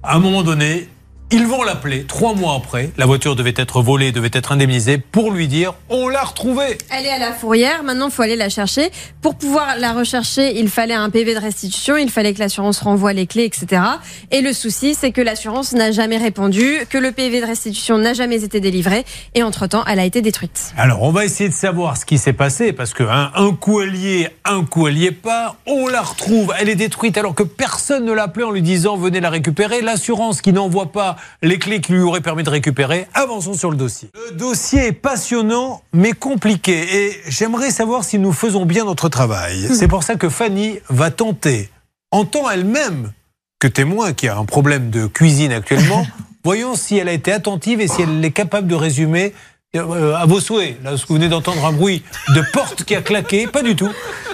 À 0.02 0.16
un 0.16 0.18
moment 0.18 0.42
donné, 0.42 0.88
ils 1.32 1.46
vont 1.46 1.64
l'appeler, 1.64 2.04
trois 2.04 2.34
mois 2.34 2.54
après, 2.54 2.90
la 2.96 3.04
voiture 3.04 3.34
devait 3.34 3.54
être 3.56 3.82
volée, 3.82 4.12
devait 4.12 4.30
être 4.32 4.52
indemnisée, 4.52 4.98
pour 4.98 5.32
lui 5.32 5.48
dire 5.48 5.74
on 5.88 6.08
l'a 6.08 6.22
retrouvée. 6.22 6.78
Elle 6.90 7.04
est 7.04 7.10
à 7.10 7.18
la 7.18 7.32
fourrière, 7.32 7.82
maintenant 7.82 8.06
il 8.06 8.12
faut 8.12 8.22
aller 8.22 8.36
la 8.36 8.48
chercher. 8.48 8.90
Pour 9.22 9.34
pouvoir 9.34 9.76
la 9.76 9.92
rechercher, 9.92 10.56
il 10.58 10.68
fallait 10.68 10.94
un 10.94 11.10
PV 11.10 11.34
de 11.34 11.40
restitution, 11.40 11.96
il 11.96 12.10
fallait 12.10 12.32
que 12.32 12.38
l'assurance 12.38 12.78
renvoie 12.78 13.12
les 13.12 13.26
clés, 13.26 13.44
etc. 13.44 13.82
Et 14.30 14.40
le 14.40 14.52
souci, 14.52 14.94
c'est 14.94 15.10
que 15.10 15.20
l'assurance 15.20 15.72
n'a 15.72 15.90
jamais 15.90 16.16
répondu, 16.16 16.78
que 16.88 16.98
le 16.98 17.10
PV 17.10 17.40
de 17.40 17.46
restitution 17.46 17.98
n'a 17.98 18.12
jamais 18.12 18.44
été 18.44 18.60
délivré, 18.60 19.04
et 19.34 19.42
entre-temps, 19.42 19.84
elle 19.86 19.98
a 19.98 20.04
été 20.04 20.22
détruite. 20.22 20.72
Alors 20.76 21.02
on 21.02 21.10
va 21.10 21.24
essayer 21.24 21.48
de 21.48 21.54
savoir 21.54 21.96
ce 21.96 22.04
qui 22.04 22.18
s'est 22.18 22.34
passé, 22.34 22.72
parce 22.72 22.94
que 22.94 23.02
hein, 23.02 23.32
un 23.34 23.52
coup 23.52 23.80
elle 23.80 23.96
y 23.96 24.22
est, 24.22 24.36
un 24.44 24.64
coup 24.64 24.86
elle 24.86 24.98
y 24.98 25.06
est 25.06 25.10
pas, 25.10 25.56
on 25.66 25.88
la 25.88 26.02
retrouve, 26.02 26.54
elle 26.60 26.68
est 26.68 26.76
détruite 26.76 27.18
alors 27.18 27.34
que 27.34 27.42
personne 27.42 28.04
ne 28.04 28.12
l'a 28.12 28.24
appelée 28.24 28.44
en 28.44 28.52
lui 28.52 28.62
disant 28.62 28.96
venez 28.96 29.18
la 29.18 29.30
récupérer. 29.30 29.80
L'assurance 29.80 30.40
qui 30.40 30.52
n'envoie 30.52 30.92
pas 30.92 31.15
les 31.42 31.58
clés 31.58 31.80
qui 31.80 31.92
lui 31.92 32.00
auraient 32.00 32.20
permis 32.20 32.42
de 32.42 32.50
récupérer. 32.50 33.06
Avançons 33.14 33.54
sur 33.54 33.70
le 33.70 33.76
dossier. 33.76 34.10
Le 34.14 34.36
dossier 34.36 34.86
est 34.86 34.92
passionnant 34.92 35.82
mais 35.92 36.12
compliqué 36.12 37.06
et 37.06 37.20
j'aimerais 37.28 37.70
savoir 37.70 38.04
si 38.04 38.18
nous 38.18 38.32
faisons 38.32 38.66
bien 38.66 38.84
notre 38.84 39.08
travail. 39.08 39.68
C'est 39.74 39.88
pour 39.88 40.02
ça 40.02 40.16
que 40.16 40.28
Fanny 40.28 40.78
va 40.88 41.10
tenter, 41.10 41.70
en 42.10 42.24
tant 42.24 42.50
elle-même 42.50 43.12
que 43.58 43.68
témoin 43.68 44.12
qui 44.12 44.28
a 44.28 44.36
un 44.36 44.44
problème 44.44 44.90
de 44.90 45.06
cuisine 45.06 45.52
actuellement, 45.52 46.06
voyons 46.44 46.74
si 46.76 46.96
elle 46.96 47.08
a 47.08 47.12
été 47.12 47.32
attentive 47.32 47.80
et 47.80 47.88
si 47.88 48.02
elle 48.02 48.24
est 48.24 48.30
capable 48.30 48.68
de 48.68 48.74
résumer 48.74 49.32
euh, 49.78 50.16
à 50.16 50.26
vos 50.26 50.40
souhaits. 50.40 50.82
Là, 50.82 50.96
ce 50.96 51.02
que 51.02 51.08
vous 51.08 51.14
venez 51.14 51.28
d'entendre 51.28 51.64
un 51.64 51.72
bruit 51.72 52.02
de 52.34 52.42
porte 52.52 52.84
qui 52.84 52.94
a 52.94 53.02
claqué, 53.02 53.46
pas 53.46 53.62
du 53.62 53.76
tout. 53.76 53.90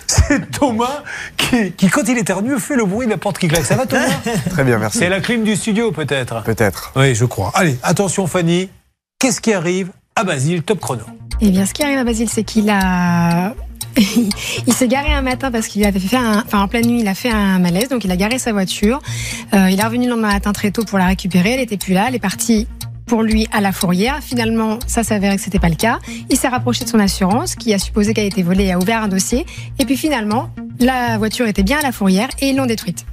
C'est 0.07 0.51
Thomas 0.51 1.03
qui, 1.37 1.73
qui, 1.73 1.89
quand 1.89 2.03
il 2.09 2.19
éternue, 2.19 2.59
fait 2.59 2.77
le 2.77 2.85
bruit 2.85 3.07
de 3.07 3.13
la 3.13 3.19
porte 3.19 3.39
qui 3.39 3.49
claque. 3.49 3.65
Ça 3.65 3.77
va, 3.77 3.87
Thomas? 3.87 4.09
Très 4.51 4.65
bien, 4.65 4.79
merci. 4.79 4.99
C'est 4.99 5.09
la 5.09 5.21
clim 5.21 5.45
du 5.45 5.57
studio, 5.57 5.93
peut-être 5.93 6.43
Peut-être. 6.43 6.93
Oui, 6.97 7.15
je 7.15 7.25
crois. 7.25 7.51
Allez, 7.55 7.79
attention, 7.83 8.27
Fanny. 8.27 8.69
Qu'est-ce 9.19 9.41
qui 9.41 9.53
arrive 9.53 9.91
à 10.17 10.25
Basile, 10.25 10.63
top 10.63 10.81
chrono 10.81 11.05
Eh 11.41 11.51
bien, 11.51 11.65
ce 11.67 11.73
qui 11.73 11.83
arrive 11.83 11.99
à 11.99 12.05
Basile, 12.05 12.29
c'est 12.29 12.45
qu'il 12.45 12.69
a. 12.71 13.55
il 14.67 14.73
s'est 14.73 14.89
garé 14.89 15.13
un 15.13 15.23
matin 15.23 15.51
parce 15.51 15.69
qu'il 15.69 15.85
avait 15.85 16.01
fait 16.01 16.17
un, 16.17 16.43
enfin 16.45 16.63
en 16.63 16.69
pleine 16.69 16.87
nuit, 16.87 17.01
il 17.01 17.09
a 17.09 17.15
fait 17.15 17.31
un 17.31 17.59
malaise, 17.59 17.89
donc 17.89 18.05
il 18.05 18.11
a 18.11 18.17
garé 18.17 18.39
sa 18.39 18.53
voiture. 18.53 19.01
Euh, 19.55 19.69
il 19.71 19.79
est 19.79 19.85
revenu 19.85 20.07
le 20.07 20.13
lendemain 20.13 20.33
matin 20.33 20.53
très 20.53 20.71
tôt 20.71 20.85
pour 20.85 20.99
la 20.99 21.07
récupérer. 21.07 21.53
Elle 21.53 21.61
était 21.61 21.77
plus 21.77 21.93
là, 21.93 22.07
elle 22.09 22.15
est 22.15 22.19
partie 22.19 22.67
pour 23.13 23.23
lui 23.23 23.47
à 23.53 23.61
la 23.61 23.73
fourrière. 23.73 24.21
Finalement, 24.23 24.79
ça 24.87 25.03
s'avérait 25.05 25.37
que 25.37 25.43
c'était 25.43 25.59
pas 25.59 25.69
le 25.69 25.75
cas. 25.75 25.99
Il 26.31 26.39
s'est 26.39 26.49
rapproché 26.49 26.85
de 26.85 26.89
son 26.89 26.99
assurance, 26.99 27.57
qui 27.57 27.75
a 27.75 27.79
supposé 27.79 28.15
qu'elle 28.15 28.25
était 28.25 28.41
volée 28.41 28.65
et 28.65 28.73
a 28.73 28.79
ouvert 28.79 29.03
un 29.03 29.09
dossier. 29.09 29.45
Et 29.79 29.85
puis 29.85 29.99
finalement, 29.99 30.49
la 30.81 31.19
voiture 31.19 31.47
était 31.47 31.63
bien 31.63 31.79
à 31.81 31.83
la 31.83 31.93
fourrière 31.93 32.29
et 32.41 32.49
ils 32.49 32.57
l'ont 32.57 32.65
détruite. 32.65 33.05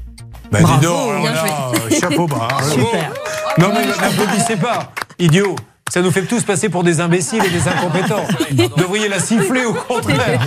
Bah, 0.54 0.60
Bravo, 0.62 0.80
dis 0.80 0.86
donc, 0.86 1.10
alors 1.10 1.24
là, 1.26 1.72
euh, 1.76 2.00
chapeau 2.00 2.28
bas. 2.28 2.48
hein. 2.50 2.64
Super. 2.64 3.12
Non, 3.58 3.74
mais 3.74 3.86
n'applaudissez 3.88 4.56
pas, 4.56 4.94
idiot. 5.20 5.58
Ça 5.92 6.02
nous 6.02 6.12
fait 6.12 6.22
tous 6.22 6.44
passer 6.44 6.70
pour 6.70 6.86
des 6.86 7.02
imbéciles 7.02 7.44
et 7.44 7.50
des 7.50 7.68
incompétents. 7.68 8.24
Vous 8.52 8.70
devriez 8.82 9.10
la 9.10 9.20
siffler 9.20 9.66
au 9.66 9.74
contraire. 9.74 10.40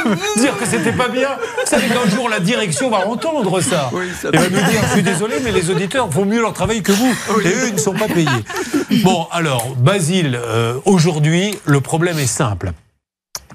dire 0.36 0.56
que 0.58 0.66
c'était 0.66 0.92
pas 0.92 1.08
bien. 1.08 1.28
Vous 1.60 1.66
savez 1.66 1.88
qu'un 1.88 2.08
jour 2.08 2.28
la 2.28 2.40
direction 2.40 2.90
va 2.90 3.06
entendre 3.06 3.60
ça. 3.60 3.90
Et 4.32 4.36
va 4.36 4.48
nous 4.48 4.70
dire, 4.70 4.80
je 4.86 4.92
suis 4.92 5.02
désolé, 5.02 5.36
mais 5.42 5.52
les 5.52 5.70
auditeurs 5.70 6.12
font 6.12 6.24
mieux 6.24 6.40
leur 6.40 6.52
travail 6.52 6.82
que 6.82 6.92
vous. 6.92 7.14
Et 7.44 7.48
eux, 7.48 7.68
ils 7.68 7.74
ne 7.74 7.78
sont 7.80 7.94
pas 7.94 8.08
payés. 8.08 8.28
Bon, 9.02 9.26
alors, 9.30 9.74
Basile, 9.76 10.38
euh, 10.40 10.74
aujourd'hui, 10.84 11.54
le 11.64 11.80
problème 11.80 12.18
est 12.18 12.26
simple. 12.26 12.72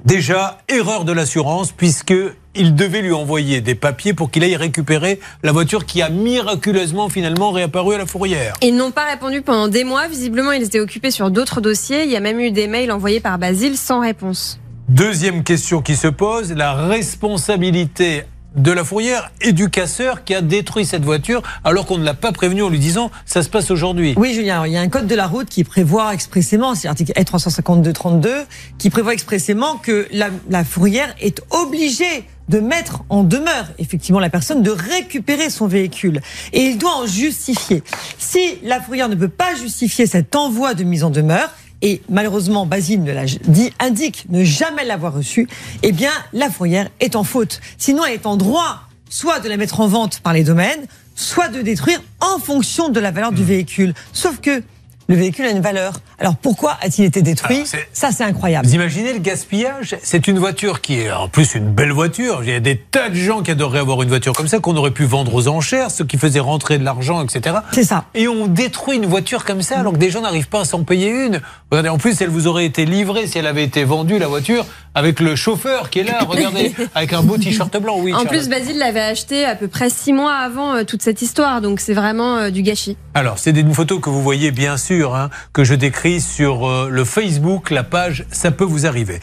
Déjà, 0.05 0.59
erreur 0.69 1.05
de 1.05 1.12
l'assurance, 1.12 1.71
puisque 1.71 2.13
il 2.55 2.75
devait 2.75 3.01
lui 3.01 3.13
envoyer 3.13 3.62
des 3.62 3.75
papiers 3.75 4.13
pour 4.13 4.31
qu'il 4.31 4.43
aille 4.43 4.55
récupérer 4.55 5.19
la 5.43 5.51
voiture 5.51 5.85
qui 5.85 6.01
a 6.01 6.09
miraculeusement 6.09 7.09
finalement 7.09 7.51
réapparu 7.51 7.95
à 7.95 7.97
la 8.00 8.05
fourrière. 8.05 8.55
Ils 8.62 8.75
n'ont 8.75 8.91
pas 8.91 9.05
répondu 9.05 9.41
pendant 9.41 9.67
des 9.67 9.83
mois. 9.83 10.07
Visiblement, 10.07 10.51
ils 10.51 10.63
étaient 10.63 10.79
occupés 10.79 11.12
sur 11.12 11.29
d'autres 11.31 11.62
dossiers. 11.62 12.03
Il 12.03 12.09
y 12.09 12.15
a 12.15 12.19
même 12.19 12.39
eu 12.39 12.51
des 12.51 12.67
mails 12.67 12.91
envoyés 12.91 13.19
par 13.19 13.38
Basile 13.38 13.77
sans 13.77 14.00
réponse. 14.00 14.59
Deuxième 14.88 15.44
question 15.44 15.82
qui 15.82 15.98
se 15.98 16.08
pose, 16.08 16.53
la 16.53 16.74
responsabilité 16.74 18.24
de 18.56 18.72
la 18.72 18.86
fourrière 18.86 19.34
et 19.41 19.51
du 19.51 19.70
casseur 19.70 20.24
qui 20.24 20.34
a 20.34 20.41
détruit 20.41 20.86
cette 20.86 21.03
voiture 21.03 21.44
alors 21.65 21.86
qu'on 21.86 21.98
ne 21.98 22.06
l'a 22.06 22.13
pas 22.13 22.32
prévenu 22.32 22.63
en 22.63 22.70
lui 22.70 22.79
disant 22.79 23.12
ça 23.25 23.44
se 23.44 23.50
passe 23.50 23.70
aujourd'hui. 23.70 24.13
Oui, 24.15 24.34
Julien, 24.34 24.65
il 24.65 24.72
y 24.72 24.77
a 24.77 24.82
un 24.82 24.88
code 24.88 25.06
de 25.06 25.13
la 25.13 25.27
route 25.27 25.50
qui 25.50 25.65
prévoit 25.65 26.13
expressément, 26.13 26.74
c'est 26.74 26.88
l'article 26.88 27.12
E352-32, 27.20 28.29
qui 28.77 28.89
prévoit 28.89 29.12
expressément 29.12 29.75
que 29.75 30.08
la 30.13 30.63
fourrière 30.63 31.13
est 31.20 31.41
obligée 31.50 32.24
de 32.48 32.62
mettre 32.62 33.03
en 33.10 33.24
demeure 33.24 33.67
effectivement 33.77 34.22
la 34.22 34.29
personne 34.29 34.63
de 34.63 34.72
récupérer 34.72 35.50
son 35.50 35.67
véhicule 35.67 36.22
et 36.53 36.62
il 36.62 36.77
doit 36.77 36.96
en 36.96 37.06
justifier. 37.06 37.84
Si 38.17 38.39
la 38.63 38.79
fourrière 38.79 39.10
ne 39.10 39.15
peut 39.15 39.27
pas 39.27 39.53
justifier 39.56 40.08
cet 40.08 40.34
envoi 40.34 40.74
de 40.74 40.86
mise 40.86 41.03
en 41.03 41.10
demeure, 41.10 41.50
et 41.81 42.01
malheureusement 42.10 42.65
Basile 42.65 43.03
ne 43.03 43.12
l'a 43.12 43.25
dit, 43.25 43.72
indique 43.79 44.25
ne 44.29 44.43
jamais 44.43 44.86
l'avoir 44.86 45.13
reçu, 45.13 45.48
eh 45.84 45.91
bien 45.91 46.12
la 46.34 46.50
fourrière 46.50 46.89
est 47.00 47.15
en 47.15 47.24
faute. 47.24 47.62
Sinon 47.77 48.05
elle 48.05 48.13
est 48.13 48.25
en 48.25 48.38
droit 48.38 48.81
soit 49.10 49.39
de 49.39 49.50
la 49.50 49.57
mettre 49.57 49.79
en 49.79 49.88
vente 49.88 50.19
par 50.19 50.34
les 50.34 50.43
domaines, 50.43 50.86
soit 51.15 51.48
de 51.48 51.62
détruire 51.62 52.01
en 52.19 52.39
fonction 52.39 52.89
de 52.89 53.00
la 53.00 53.12
valeur 53.12 53.31
du 53.31 53.43
véhicule. 53.43 53.93
Sauf 54.13 54.39
que 54.41 54.62
le 55.07 55.15
véhicule 55.15 55.46
a 55.46 55.51
une 55.51 55.62
valeur. 55.62 56.01
Alors 56.19 56.36
pourquoi 56.36 56.77
a-t-il 56.81 57.05
été 57.05 57.21
détruit 57.21 57.63
Alors, 57.71 57.86
Ça, 57.93 58.12
c'est 58.12 58.24
incroyable. 58.24 58.67
Vous 58.67 58.74
imaginez 58.74 59.13
le 59.13 59.19
gaspillage? 59.19 59.95
C'est 60.01 60.27
une 60.27 60.39
voiture 60.39 60.81
qui 60.81 61.00
est 61.00 61.12
en 61.12 61.27
plus 61.29 61.53
une 61.53 61.69
belle 61.69 61.91
voiture. 61.91 62.39
Il 62.43 62.50
y 62.50 62.53
a 62.53 62.59
des 62.59 62.75
tas 62.77 63.09
de 63.09 63.15
gens 63.15 63.43
qui 63.43 63.51
adoreraient 63.51 63.79
avoir 63.79 64.01
une 64.01 64.09
voiture 64.09 64.33
comme 64.33 64.47
ça, 64.47 64.57
qu'on 64.59 64.75
aurait 64.77 64.91
pu 64.91 65.05
vendre 65.05 65.33
aux 65.36 65.47
enchères, 65.47 65.91
ce 65.91 66.01
qui 66.01 66.17
faisait 66.17 66.39
rentrer 66.39 66.79
de 66.79 66.83
l'argent, 66.83 67.24
etc. 67.24 67.57
C'est 67.71 67.83
ça. 67.83 68.05
Et 68.15 68.27
on 68.27 68.47
détruit 68.47 68.97
une 68.97 69.05
voiture 69.05 69.45
comme 69.45 69.62
ça 69.62 69.77
alors 69.79 69.93
que 69.93 70.00
des 70.00 70.09
gens 70.09 70.21
n'arrivent 70.21 70.50
pas 70.50 70.62
à 70.62 70.65
s'en 70.65 70.83
payer 70.83 71.09
une. 71.09 71.39
Regardez, 71.69 71.89
en 71.89 72.00
plus, 72.00 72.19
elle 72.21 72.29
vous 72.29 72.47
aurait 72.47 72.65
été 72.65 72.86
livrée 72.86 73.27
si 73.27 73.38
elle 73.38 73.47
avait 73.47 73.63
été 73.63 73.83
vendue, 73.83 74.17
la 74.17 74.27
voiture, 74.27 74.65
avec 74.95 75.19
le 75.19 75.36
chauffeur 75.36 75.91
qui 75.91 76.00
est 76.00 76.03
là, 76.03 76.19
regardez, 76.27 76.74
avec 76.95 77.13
un 77.13 77.21
beau 77.21 77.38
t-shirt 77.38 77.77
blanc. 77.79 77.97
Oui, 78.00 78.12
En 78.13 78.17
Charles. 78.24 78.29
plus, 78.29 78.50
Basile 78.50 78.79
l'avait 78.79 79.01
acheté 79.01 79.45
à 79.45 79.55
peu 79.55 79.67
près 79.67 79.91
six 79.91 80.13
mois 80.13 80.33
avant 80.33 80.74
euh, 80.74 80.83
toute 80.83 81.03
cette 81.03 81.21
histoire, 81.21 81.62
donc 81.62 81.79
c'est 81.79 81.93
vraiment 81.93 82.38
euh, 82.38 82.50
du 82.50 82.63
gâchis. 82.63 82.97
Alors, 83.13 83.38
c'est 83.38 83.51
une 83.51 83.74
photo 83.74 84.00
que 84.00 84.09
vous 84.09 84.24
voyez 84.24 84.50
bien 84.51 84.77
sûr, 84.77 85.15
hein, 85.15 85.29
que 85.53 85.63
je 85.63 85.75
décris 85.75 86.06
sur 86.19 86.67
euh, 86.67 86.89
le 86.89 87.03
Facebook, 87.03 87.69
la 87.69 87.83
page 87.83 88.25
Ça 88.31 88.51
peut 88.51 88.63
vous 88.63 88.85
arriver. 88.85 89.19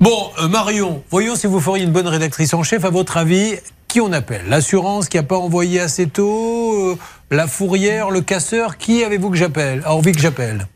Bon, 0.00 0.30
euh, 0.40 0.48
Marion, 0.48 1.02
voyons 1.10 1.36
si 1.36 1.46
vous 1.46 1.60
feriez 1.60 1.84
une 1.84 1.92
bonne 1.92 2.06
rédactrice 2.06 2.54
en 2.54 2.62
chef. 2.62 2.84
À 2.84 2.90
votre 2.90 3.16
avis, 3.16 3.54
qui 3.88 4.00
on 4.00 4.12
appelle? 4.12 4.42
L'assurance 4.48 5.08
qui 5.08 5.16
n'a 5.16 5.22
pas 5.22 5.36
envoyé 5.36 5.80
assez 5.80 6.06
tôt 6.06 6.92
euh, 6.92 6.98
La 7.30 7.46
fourrière 7.46 8.10
Le 8.10 8.20
casseur? 8.20 8.76
Qui 8.78 9.04
avez-vous 9.04 9.30
que 9.30 9.36
j'appelle? 9.36 9.82
A 9.84 9.94
envie 9.94 10.12
que 10.12 10.20
j'appelle 10.20 10.66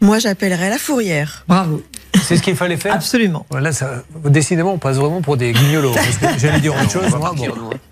Moi, 0.00 0.18
j'appellerais 0.18 0.70
la 0.70 0.78
fourrière. 0.78 1.44
Bravo. 1.46 1.82
C'est 2.22 2.36
ce 2.36 2.42
qu'il 2.42 2.56
fallait 2.56 2.76
faire 2.76 2.94
Absolument. 2.94 3.46
Ça, 3.72 4.02
décidément, 4.24 4.72
on 4.74 4.78
passe 4.78 4.96
vraiment 4.96 5.20
pour 5.22 5.36
des 5.36 5.52
guignolos. 5.52 5.94
J'allais 6.38 6.60
dire 6.60 6.74
autre 6.74 6.90
chose. 6.90 7.10
moi, 7.18 7.32
bon. 7.36 7.46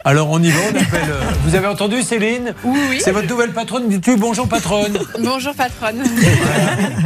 Alors, 0.05 0.29
on 0.31 0.43
y 0.43 0.51
va, 0.51 0.59
on 0.73 0.77
appelle. 0.77 1.09
euh, 1.11 1.21
Vous 1.45 1.55
avez 1.55 1.67
entendu, 1.67 2.03
Céline 2.03 2.55
Oui, 2.65 2.79
oui. 2.91 3.01
C'est 3.03 3.11
votre 3.13 3.29
nouvelle 3.29 3.53
patronne. 3.53 3.89
Dis-tu 3.89 4.17
bonjour, 4.17 4.49
patronne 4.49 4.99
Bonjour 5.21 5.55
patronne. 5.55 6.03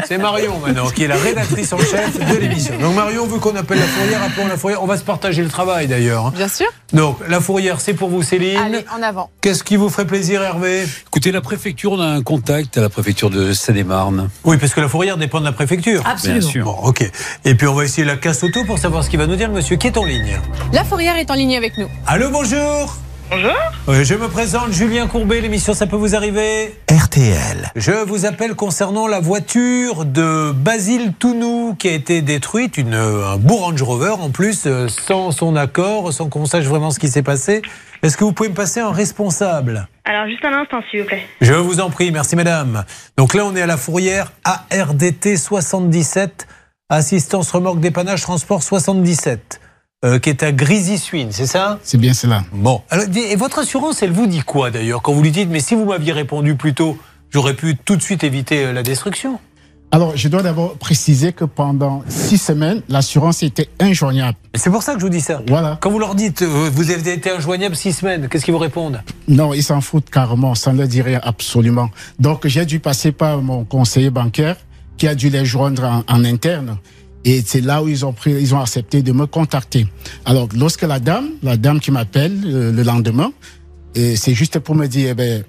C'est 0.07 0.19
Marion 0.19 0.59
maintenant, 0.65 0.89
qui 0.91 1.05
est 1.05 1.09
la 1.09 1.17
rédactrice 1.17 1.73
en 1.73 1.79
chef 1.79 2.19
de 2.19 2.37
l'émission. 2.37 2.75
Donc 2.79 2.95
Marion 2.95 3.27
veut 3.27 3.39
qu'on 3.39 3.57
appelle 3.57 3.79
la 3.79 3.87
fourrière, 3.87 4.23
appelons 4.23 4.47
la 4.49 4.57
fourrière. 4.57 4.83
On 4.83 4.87
va 4.87 4.97
se 4.97 5.05
partager 5.05 5.43
le 5.43 5.49
travail 5.49 5.87
d'ailleurs. 5.87 6.27
hein. 6.27 6.33
Bien 6.37 6.49
sûr. 6.49 6.67
Donc 6.93 7.19
la 7.29 7.41
fourrière, 7.41 7.81
c'est 7.81 7.95
pour 7.95 8.09
vous 8.09 8.23
Céline. 8.23 8.59
Allez, 8.59 8.85
en 8.97 9.03
avant. 9.03 9.31
Qu'est-ce 9.41 9.65
qui 9.65 9.77
vous 9.77 9.89
ferait 9.89 10.07
plaisir 10.07 10.43
Hervé? 10.43 10.85
Écoutez, 11.07 11.33
la 11.33 11.41
préfecture, 11.41 11.93
on 11.93 12.01
a 12.01 12.07
un 12.07 12.23
contact 12.23 12.77
à 12.79 12.81
la 12.83 12.89
préfecture 12.89 13.31
de 13.31 13.53
Seine-et-Marne. 13.53 14.29
Oui, 14.45 14.57
parce 14.59 14.75
que 14.75 14.81
la 14.81 14.89
fourrière 14.89 15.17
dépend 15.17 15.41
de 15.41 15.45
la 15.47 15.53
préfecture. 15.53 16.03
Absolument. 16.07 16.41
Bien 16.41 16.49
sûr. 16.49 16.65
Bon, 16.65 16.77
ok. 16.85 17.02
Et 17.45 17.55
puis 17.55 17.67
on 17.67 17.75
va 17.75 17.85
essayer 17.85 18.07
la 18.07 18.17
casse 18.17 18.43
auto 18.43 18.65
pour 18.65 18.79
savoir 18.79 19.05
ce 19.05 19.11
qu'il 19.11 19.19
va 19.19 19.27
nous 19.27 19.37
dire 19.37 19.49
le 19.49 19.55
monsieur 19.55 19.77
qui 19.77 19.87
est 19.87 19.97
en 19.97 20.05
ligne. 20.05 20.39
La 20.73 20.85
fourrière 20.85 21.17
est 21.17 21.31
en 21.31 21.35
ligne 21.35 21.57
avec 21.57 21.79
nous. 21.79 21.89
Allô, 22.07 22.31
bonjour 22.31 22.97
Bonjour. 23.31 24.05
Je 24.05 24.15
me 24.15 24.29
présente, 24.29 24.73
Julien 24.73 25.07
Courbet, 25.07 25.41
l'émission 25.41 25.73
Ça 25.73 25.87
peut 25.87 25.97
vous 25.97 26.15
arriver 26.15 26.75
RTL. 26.91 27.73
Je 27.77 28.05
vous 28.05 28.27
appelle 28.27 28.55
concernant 28.55 29.07
la 29.07 29.21
voiture 29.21 30.05
de 30.05 30.53
Basile 30.53 31.15
Tounou 31.19 31.75
qui 31.79 31.89
a 31.89 31.93
été 31.93 32.21
détruite, 32.21 32.77
une, 32.77 32.93
un 32.93 33.39
beau 33.39 33.57
Range 33.57 33.83
Rover 33.83 34.17
en 34.21 34.29
plus, 34.29 34.65
euh, 34.67 34.87
sans 34.89 35.31
son 35.31 35.57
accord, 35.57 36.13
sans 36.13 36.29
qu'on 36.29 36.45
sache 36.45 36.65
vraiment 36.65 36.91
ce 36.91 36.99
qui 36.99 37.09
s'est 37.09 37.23
passé. 37.23 37.63
Est-ce 38.03 38.19
que 38.19 38.25
vous 38.25 38.33
pouvez 38.33 38.51
me 38.51 38.55
passer 38.55 38.81
un 38.81 38.93
responsable? 38.93 39.89
Alors, 40.05 40.27
juste 40.27 40.45
un 40.45 40.53
instant, 40.53 40.83
s'il 40.91 41.01
vous 41.01 41.07
plaît. 41.07 41.23
Je 41.41 41.55
vous 41.55 41.81
en 41.81 41.89
prie, 41.89 42.11
merci 42.11 42.37
madame. 42.37 42.85
Donc 43.17 43.33
là, 43.33 43.47
on 43.47 43.57
est 43.57 43.63
à 43.63 43.67
la 43.67 43.77
fourrière 43.77 44.33
ARDT 44.45 45.37
77, 45.37 46.47
assistance 46.97 47.51
remorque 47.51 47.81
dépannage 47.81 48.23
transport 48.23 48.63
77, 48.63 49.61
euh, 50.05 50.19
qui 50.19 50.29
est 50.29 50.43
à 50.43 50.53
Grésy-Suine, 50.53 51.29
c'est 51.33 51.47
ça? 51.47 51.79
C'est 51.83 51.99
bien 51.99 52.13
cela. 52.13 52.45
Bon. 52.53 52.83
Alors, 52.91 53.07
et 53.17 53.37
votre 53.37 53.61
assurance, 53.61 54.03
elle 54.03 54.13
vous 54.13 54.27
dit 54.27 54.41
quoi 54.41 54.71
d'ailleurs 54.71 55.01
quand 55.03 55.13
vous 55.13 55.23
lui 55.23 55.31
dites, 55.31 55.49
mais 55.49 55.61
si 55.61 55.75
vous 55.75 55.87
m'aviez 55.87 56.13
répondu 56.13 56.55
plus 56.55 56.75
tôt, 56.75 56.99
j'aurais 57.31 57.55
pu 57.55 57.77
tout 57.77 57.97
de 57.97 58.03
suite 58.03 58.25
éviter 58.25 58.67
euh, 58.67 58.73
la 58.73 58.83
destruction? 58.83 59.39
Alors, 59.91 60.17
je 60.17 60.29
dois 60.29 60.43
d'abord 60.43 60.79
préciser 60.79 61.35
que 61.35 61.45
pendant 61.45 62.03
six 62.09 62.39
semaines, 62.39 62.83
l'assurance 62.89 63.43
était 63.43 63.69
injoignable. 63.79 64.39
C'est 64.55 64.71
pour 64.71 64.83
ça 64.83 64.95
que 64.95 65.01
je 65.01 65.05
vous 65.05 65.11
dis 65.11 65.21
ça. 65.21 65.43
Voilà. 65.49 65.79
Quand 65.83 65.91
vous 65.91 65.99
leur 65.99 66.15
dites, 66.15 66.43
euh, 66.43 66.71
vous 66.73 66.91
avez 66.91 67.13
été 67.13 67.31
injoignable 67.31 67.77
six 67.77 67.93
semaines, 67.93 68.29
qu'est-ce 68.29 68.45
qu'ils 68.45 68.55
vous 68.55 68.61
répondent? 68.61 69.03
Non, 69.29 69.53
ils 69.55 69.63
s'en 69.63 69.81
foutent 69.81 70.11
carrément, 70.11 70.55
ça 70.55 70.73
ne 70.73 70.79
leur 70.79 70.89
dit 70.89 71.03
rien 71.03 71.21
absolument. 71.23 71.91
Donc, 72.19 72.47
j'ai 72.47 72.65
dû 72.65 72.81
passer 72.81 73.13
par 73.13 73.43
mon 73.43 73.65
conseiller 73.65 74.11
bancaire 74.11 74.57
qui 74.99 75.09
a 75.09 75.15
dû 75.15 75.31
les 75.31 75.45
joindre 75.45 75.85
en, 75.85 76.05
en 76.09 76.25
interne. 76.25 76.79
Et 77.25 77.43
c'est 77.47 77.61
là 77.61 77.83
où 77.83 77.89
ils 77.89 78.05
ont 78.05 78.13
pris, 78.13 78.33
ils 78.33 78.55
ont 78.55 78.61
accepté 78.61 79.03
de 79.03 79.13
me 79.13 79.27
contacter. 79.27 79.87
Alors, 80.25 80.49
lorsque 80.57 80.83
la 80.83 80.99
dame, 80.99 81.29
la 81.43 81.57
dame 81.57 81.79
qui 81.79 81.91
m'appelle 81.93 82.37
euh, 82.45 82.73
le 82.73 82.83
lendemain, 82.83 83.33
et 83.95 84.17
c'est 84.17 84.35
juste 84.35 84.59
pour 84.59 84.75
me 84.75 84.87
dire, 84.89 85.11
eh 85.11 85.15
ben, 85.15 85.45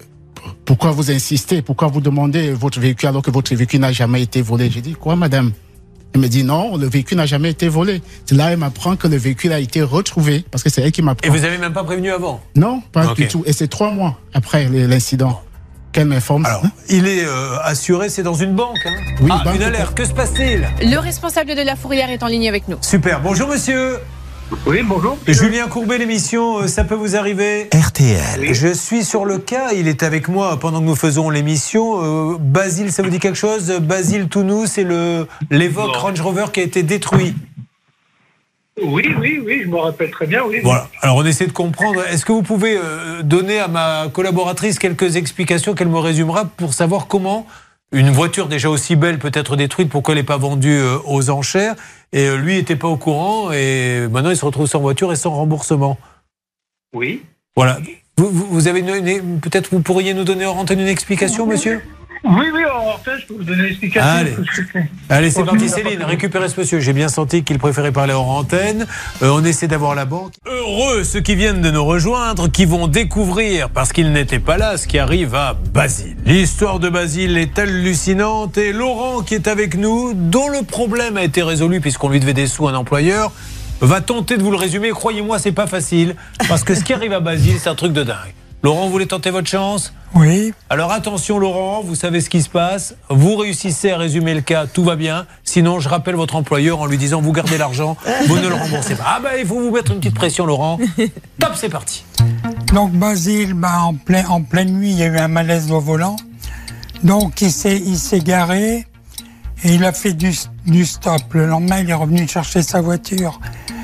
pourquoi 0.65 0.91
vous 0.91 1.09
insistez, 1.09 1.61
pourquoi 1.61 1.87
vous 1.87 2.01
demandez 2.01 2.51
votre 2.51 2.79
véhicule 2.79 3.09
alors 3.09 3.21
que 3.23 3.31
votre 3.31 3.55
véhicule 3.55 3.79
n'a 3.79 3.91
jamais 3.91 4.21
été 4.21 4.41
volé? 4.41 4.69
J'ai 4.69 4.81
dit, 4.81 4.93
quoi, 4.93 5.15
madame? 5.15 5.51
Elle 6.13 6.21
me 6.21 6.27
dit, 6.27 6.43
non, 6.43 6.77
le 6.77 6.87
véhicule 6.87 7.17
n'a 7.17 7.25
jamais 7.25 7.49
été 7.49 7.67
volé. 7.69 8.03
C'est 8.25 8.35
là 8.35 8.51
elle 8.51 8.59
m'apprend 8.59 8.95
que 8.95 9.07
le 9.07 9.17
véhicule 9.17 9.51
a 9.51 9.59
été 9.59 9.81
retrouvé, 9.81 10.45
parce 10.51 10.61
que 10.63 10.69
c'est 10.69 10.83
elle 10.83 10.91
qui 10.91 11.01
Et 11.01 11.03
m'apprend. 11.03 11.31
vous 11.31 11.43
avez 11.43 11.57
même 11.57 11.73
pas 11.73 11.83
prévenu 11.83 12.11
avant? 12.11 12.39
Non, 12.55 12.83
pas 12.91 13.15
du 13.15 13.27
tout. 13.27 13.41
Et 13.47 13.53
c'est 13.53 13.67
trois 13.67 13.89
mois 13.91 14.19
après 14.31 14.69
l'incident 14.69 15.41
qu'elle 15.93 16.07
m'informe. 16.07 16.45
Alors, 16.45 16.63
il 16.89 17.07
est 17.07 17.23
euh, 17.25 17.57
assuré, 17.63 18.09
c'est 18.09 18.23
dans 18.23 18.33
une 18.33 18.53
banque. 18.53 18.79
hein 18.85 18.95
Oui, 19.21 19.29
ah, 19.31 19.41
banque 19.45 19.55
une 19.55 19.63
alerte, 19.63 19.95
que 19.95 20.03
se 20.03 20.11
passe-t-il? 20.13 20.67
Le 20.81 20.97
responsable 20.97 21.55
de 21.55 21.61
la 21.61 21.75
fourrière 21.77 22.09
est 22.09 22.23
en 22.23 22.27
ligne 22.27 22.49
avec 22.49 22.67
nous. 22.67 22.77
Super, 22.81 23.21
bonjour 23.21 23.47
monsieur. 23.47 23.99
Oui, 24.67 24.81
bonjour. 24.83 25.17
Julien 25.27 25.67
Courbet, 25.67 25.97
l'émission, 25.97 26.59
euh, 26.59 26.67
ça 26.67 26.83
peut 26.83 26.95
vous 26.95 27.15
arriver? 27.15 27.69
RTL. 27.73 28.53
Je 28.53 28.67
suis 28.67 29.03
sur 29.03 29.25
le 29.25 29.37
cas, 29.37 29.71
il 29.73 29.87
est 29.87 30.03
avec 30.03 30.27
moi 30.27 30.59
pendant 30.59 30.79
que 30.79 30.85
nous 30.85 30.95
faisons 30.95 31.29
l'émission. 31.29 32.33
Euh, 32.33 32.37
Basile, 32.39 32.91
ça 32.91 33.01
vous 33.03 33.09
dit 33.09 33.19
quelque 33.19 33.37
chose? 33.37 33.71
Basile 33.81 34.27
Tounou, 34.27 34.65
c'est 34.67 34.83
le 34.83 35.27
Non. 35.49 35.91
Range 35.93 36.21
Rover 36.21 36.45
qui 36.51 36.59
a 36.59 36.63
été 36.63 36.83
détruit. 36.83 37.35
Oui, 38.81 39.13
oui, 39.19 39.39
oui, 39.45 39.61
je 39.63 39.69
me 39.69 39.77
rappelle 39.77 40.09
très 40.09 40.25
bien, 40.25 40.43
oui. 40.43 40.59
Voilà. 40.63 40.89
Alors 41.01 41.17
on 41.17 41.25
essaie 41.25 41.45
de 41.45 41.51
comprendre. 41.51 42.03
Est-ce 42.07 42.25
que 42.25 42.31
vous 42.31 42.41
pouvez 42.41 42.75
euh, 42.75 43.21
donner 43.21 43.59
à 43.59 43.67
ma 43.67 44.07
collaboratrice 44.11 44.79
quelques 44.79 45.15
explications 45.15 45.75
qu'elle 45.75 45.89
me 45.89 45.99
résumera 45.99 46.45
pour 46.45 46.73
savoir 46.73 47.07
comment 47.07 47.45
une 47.91 48.09
voiture 48.09 48.47
déjà 48.47 48.69
aussi 48.69 48.95
belle 48.95 49.19
peut 49.19 49.31
être 49.33 49.55
détruite, 49.55 49.89
pourquoi 49.89 50.13
elle 50.13 50.21
n'est 50.21 50.25
pas 50.25 50.37
vendue 50.37 50.79
euh, 50.79 50.97
aux 51.05 51.29
enchères? 51.29 51.75
Et 52.11 52.27
euh, 52.27 52.37
lui 52.37 52.55
n'était 52.55 52.75
pas 52.75 52.87
au 52.87 52.97
courant 52.97 53.51
et 53.51 54.07
maintenant 54.09 54.31
il 54.31 54.37
se 54.37 54.45
retrouve 54.45 54.65
sans 54.65 54.79
voiture 54.79 55.13
et 55.13 55.15
sans 55.15 55.31
remboursement. 55.31 55.99
Oui. 56.95 57.21
Voilà. 57.55 57.77
Vous, 58.17 58.67
avez 58.67 58.83
peut-être 59.41 59.69
vous 59.71 59.81
pourriez 59.81 60.13
nous 60.13 60.23
donner 60.23 60.45
en 60.45 60.53
antenne 60.53 60.79
une 60.79 60.87
explication, 60.87 61.45
monsieur? 61.47 61.81
Oui, 62.23 62.45
oui, 62.53 62.61
en 62.65 62.97
fait, 62.99 63.19
je 63.19 63.25
peux 63.25 63.33
vous 63.33 63.43
donner 63.43 63.63
l'explication. 63.63 64.07
Allez. 64.07 64.35
Allez, 65.09 65.29
c'est 65.29 65.43
parti, 65.43 65.67
Céline. 65.67 66.03
Récupérez 66.03 66.47
ce 66.47 66.59
monsieur. 66.59 66.79
J'ai 66.79 66.93
bien 66.93 67.09
senti 67.09 67.43
qu'il 67.43 67.59
préférait 67.59 67.91
parler 67.91 68.13
hors 68.13 68.29
antenne. 68.29 68.87
Euh, 69.21 69.31
on 69.33 69.43
essaie 69.43 69.67
d'avoir 69.67 69.93
la 69.93 70.05
banque. 70.05 70.33
Heureux 70.45 71.03
ceux 71.03 71.19
qui 71.19 71.35
viennent 71.35 71.61
de 71.61 71.69
nous 71.69 71.83
rejoindre, 71.83 72.47
qui 72.47 72.65
vont 72.65 72.87
découvrir, 72.87 73.69
parce 73.69 73.91
qu'ils 73.91 74.13
n'étaient 74.13 74.39
pas 74.39 74.57
là, 74.57 74.77
ce 74.77 74.87
qui 74.87 74.99
arrive 74.99 75.35
à 75.35 75.57
Basile. 75.73 76.15
L'histoire 76.25 76.79
de 76.79 76.89
Basile 76.89 77.37
est 77.37 77.59
hallucinante 77.59 78.57
et 78.57 78.71
Laurent, 78.71 79.21
qui 79.21 79.35
est 79.35 79.47
avec 79.49 79.75
nous, 79.75 80.13
dont 80.13 80.47
le 80.47 80.63
problème 80.63 81.17
a 81.17 81.23
été 81.23 81.43
résolu 81.43 81.81
puisqu'on 81.81 82.09
lui 82.09 82.21
devait 82.21 82.33
des 82.33 82.47
sous 82.47 82.67
à 82.67 82.71
un 82.71 82.75
employeur, 82.75 83.33
va 83.81 83.99
tenter 83.99 84.37
de 84.37 84.43
vous 84.43 84.51
le 84.51 84.57
résumer. 84.57 84.91
Croyez-moi, 84.91 85.39
c'est 85.39 85.51
pas 85.51 85.67
facile 85.67 86.15
parce 86.47 86.63
que 86.63 86.73
ce 86.73 86.85
qui 86.85 86.93
arrive 86.93 87.11
à 87.11 87.19
Basile, 87.19 87.55
c'est 87.59 87.69
un 87.69 87.75
truc 87.75 87.91
de 87.91 88.03
dingue. 88.03 88.33
Laurent, 88.63 88.85
vous 88.85 88.91
voulez 88.91 89.07
tenter 89.07 89.29
votre 89.29 89.49
chance? 89.49 89.93
Oui. 90.15 90.53
alors 90.69 90.91
attention 90.91 91.39
Laurent, 91.39 91.81
vous 91.81 91.95
savez 91.95 92.21
ce 92.21 92.29
qui 92.29 92.41
se 92.41 92.49
passe. 92.49 92.95
Vous 93.09 93.35
réussissez 93.35 93.91
à 93.91 93.97
résumer 93.97 94.33
le 94.33 94.41
cas, 94.41 94.67
tout 94.67 94.83
va 94.83 94.95
bien. 94.95 95.25
Sinon, 95.43 95.79
je 95.79 95.89
rappelle 95.89 96.15
votre 96.15 96.35
employeur 96.35 96.79
en 96.81 96.85
lui 96.85 96.97
disant 96.97 97.21
vous 97.21 97.31
gardez 97.31 97.57
l'argent, 97.57 97.97
vous 98.27 98.37
ne 98.37 98.47
le 98.47 98.53
remboursez 98.53 98.95
pas. 98.95 99.03
Ah 99.07 99.19
bah 99.21 99.37
il 99.39 99.45
faut 99.45 99.59
vous 99.59 99.71
mettre 99.71 99.91
une 99.91 99.99
petite 99.99 100.15
pression 100.15 100.45
Laurent. 100.45 100.77
Top, 101.39 101.53
c'est 101.55 101.69
parti. 101.69 102.05
Donc 102.73 102.91
Basile, 102.91 103.53
bah, 103.53 103.81
en, 103.81 103.95
plein, 103.95 104.25
en 104.27 104.41
pleine 104.41 104.71
nuit, 104.73 104.91
il 104.91 104.97
y 104.97 105.03
a 105.03 105.07
eu 105.07 105.17
un 105.17 105.27
malaise 105.27 105.71
au 105.71 105.79
volant. 105.79 106.15
Donc 107.03 107.41
il 107.41 107.51
s'est, 107.51 107.77
il 107.77 107.97
s'est 107.97 108.19
garé 108.21 108.85
et 109.63 109.73
il 109.73 109.83
a 109.83 109.93
fait 109.93 110.13
du, 110.13 110.31
du 110.65 110.85
stop. 110.85 111.21
Le 111.31 111.47
lendemain, 111.47 111.79
il 111.79 111.89
est 111.89 111.93
revenu 111.93 112.27
chercher 112.27 112.61
sa 112.61 112.81
voiture. 112.81 113.39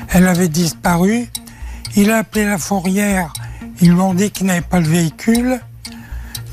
Elle 0.08 0.26
avait 0.26 0.48
disparu. 0.48 1.28
Il 1.96 2.10
a 2.10 2.18
appelé 2.18 2.44
la 2.44 2.58
fourrière. 2.58 3.32
Ils 3.80 3.92
lui 3.92 4.00
ont 4.00 4.14
dit 4.14 4.30
qu'il 4.30 4.46
n'avait 4.46 4.60
pas 4.60 4.80
le 4.80 4.86
véhicule. 4.86 5.60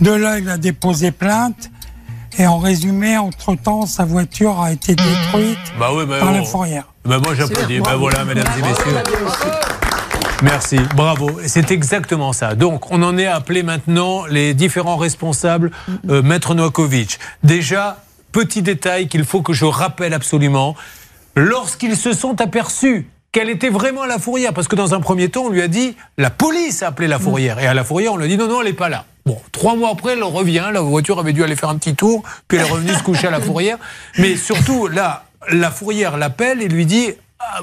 De 0.01 0.11
là, 0.11 0.39
il 0.39 0.49
a 0.49 0.57
déposé 0.57 1.11
plainte. 1.11 1.69
Et 2.39 2.45
en 2.45 2.59
résumé, 2.59 3.17
entre-temps, 3.17 3.87
sa 3.87 4.05
voiture 4.05 4.61
a 4.61 4.71
été 4.71 4.93
détruite 4.93 5.57
Bah 5.79 5.89
oui, 5.93 6.05
bah, 6.05 6.19
par 6.19 6.31
la 6.31 6.43
fourrière. 6.43 6.85
Bah, 7.03 7.17
moi 7.23 7.33
j'applaudis. 7.33 7.79
Bah 7.79 7.95
voilà, 7.95 8.25
mesdames 8.25 8.45
et 8.57 8.61
messieurs. 8.61 9.03
Merci, 10.43 10.77
bravo. 10.95 11.39
C'est 11.47 11.71
exactement 11.71 12.31
ça. 12.31 12.53
Donc, 12.53 12.91
on 12.91 13.01
en 13.01 13.17
est 13.17 13.25
à 13.25 13.35
appeler 13.35 13.63
maintenant 13.63 14.27
les 14.27 14.53
différents 14.53 14.97
responsables, 14.97 15.71
euh, 16.09 16.21
Maître 16.21 16.53
Novakovic. 16.53 17.17
Déjà, 17.43 18.03
petit 18.31 18.61
détail 18.61 19.07
qu'il 19.07 19.25
faut 19.25 19.41
que 19.41 19.53
je 19.53 19.65
rappelle 19.65 20.13
absolument. 20.13 20.75
Lorsqu'ils 21.35 21.97
se 21.97 22.13
sont 22.13 22.39
aperçus 22.39 23.07
qu'elle 23.31 23.49
était 23.49 23.69
vraiment 23.69 24.03
à 24.03 24.07
la 24.07 24.19
fourrière, 24.19 24.53
parce 24.53 24.67
que 24.67 24.75
dans 24.75 24.93
un 24.93 24.99
premier 24.99 25.29
temps, 25.29 25.45
on 25.45 25.49
lui 25.49 25.61
a 25.61 25.67
dit, 25.67 25.95
la 26.19 26.29
police 26.29 26.83
a 26.83 26.87
appelé 26.87 27.07
la 27.07 27.17
fourrière. 27.17 27.57
Et 27.57 27.65
à 27.65 27.73
la 27.73 27.83
fourrière, 27.83 28.13
on 28.13 28.17
lui 28.17 28.25
a 28.25 28.27
dit, 28.27 28.37
non, 28.37 28.47
non, 28.47 28.61
elle 28.61 28.67
n'est 28.67 28.73
pas 28.73 28.89
là. 28.89 29.05
Bon, 29.27 29.37
trois 29.51 29.75
mois 29.75 29.89
après, 29.89 30.13
elle 30.13 30.23
revient. 30.23 30.69
La 30.71 30.79
voiture 30.79 31.19
avait 31.19 31.33
dû 31.33 31.43
aller 31.43 31.57
faire 31.57 31.67
un 31.67 31.77
petit 31.77 31.95
tour, 31.95 32.23
puis 32.47 32.57
elle 32.57 32.65
est 32.65 32.69
revenue 32.69 32.93
se 32.93 33.03
coucher 33.03 33.27
à 33.27 33.31
la 33.31 33.41
fourrière. 33.41 33.77
Mais 34.17 34.37
surtout, 34.37 34.87
là, 34.87 35.25
la 35.51 35.69
fourrière 35.69 36.15
l'appelle 36.15 36.61
et 36.61 36.69
lui 36.69 36.85
dit 36.85 37.09
ah, 37.39 37.59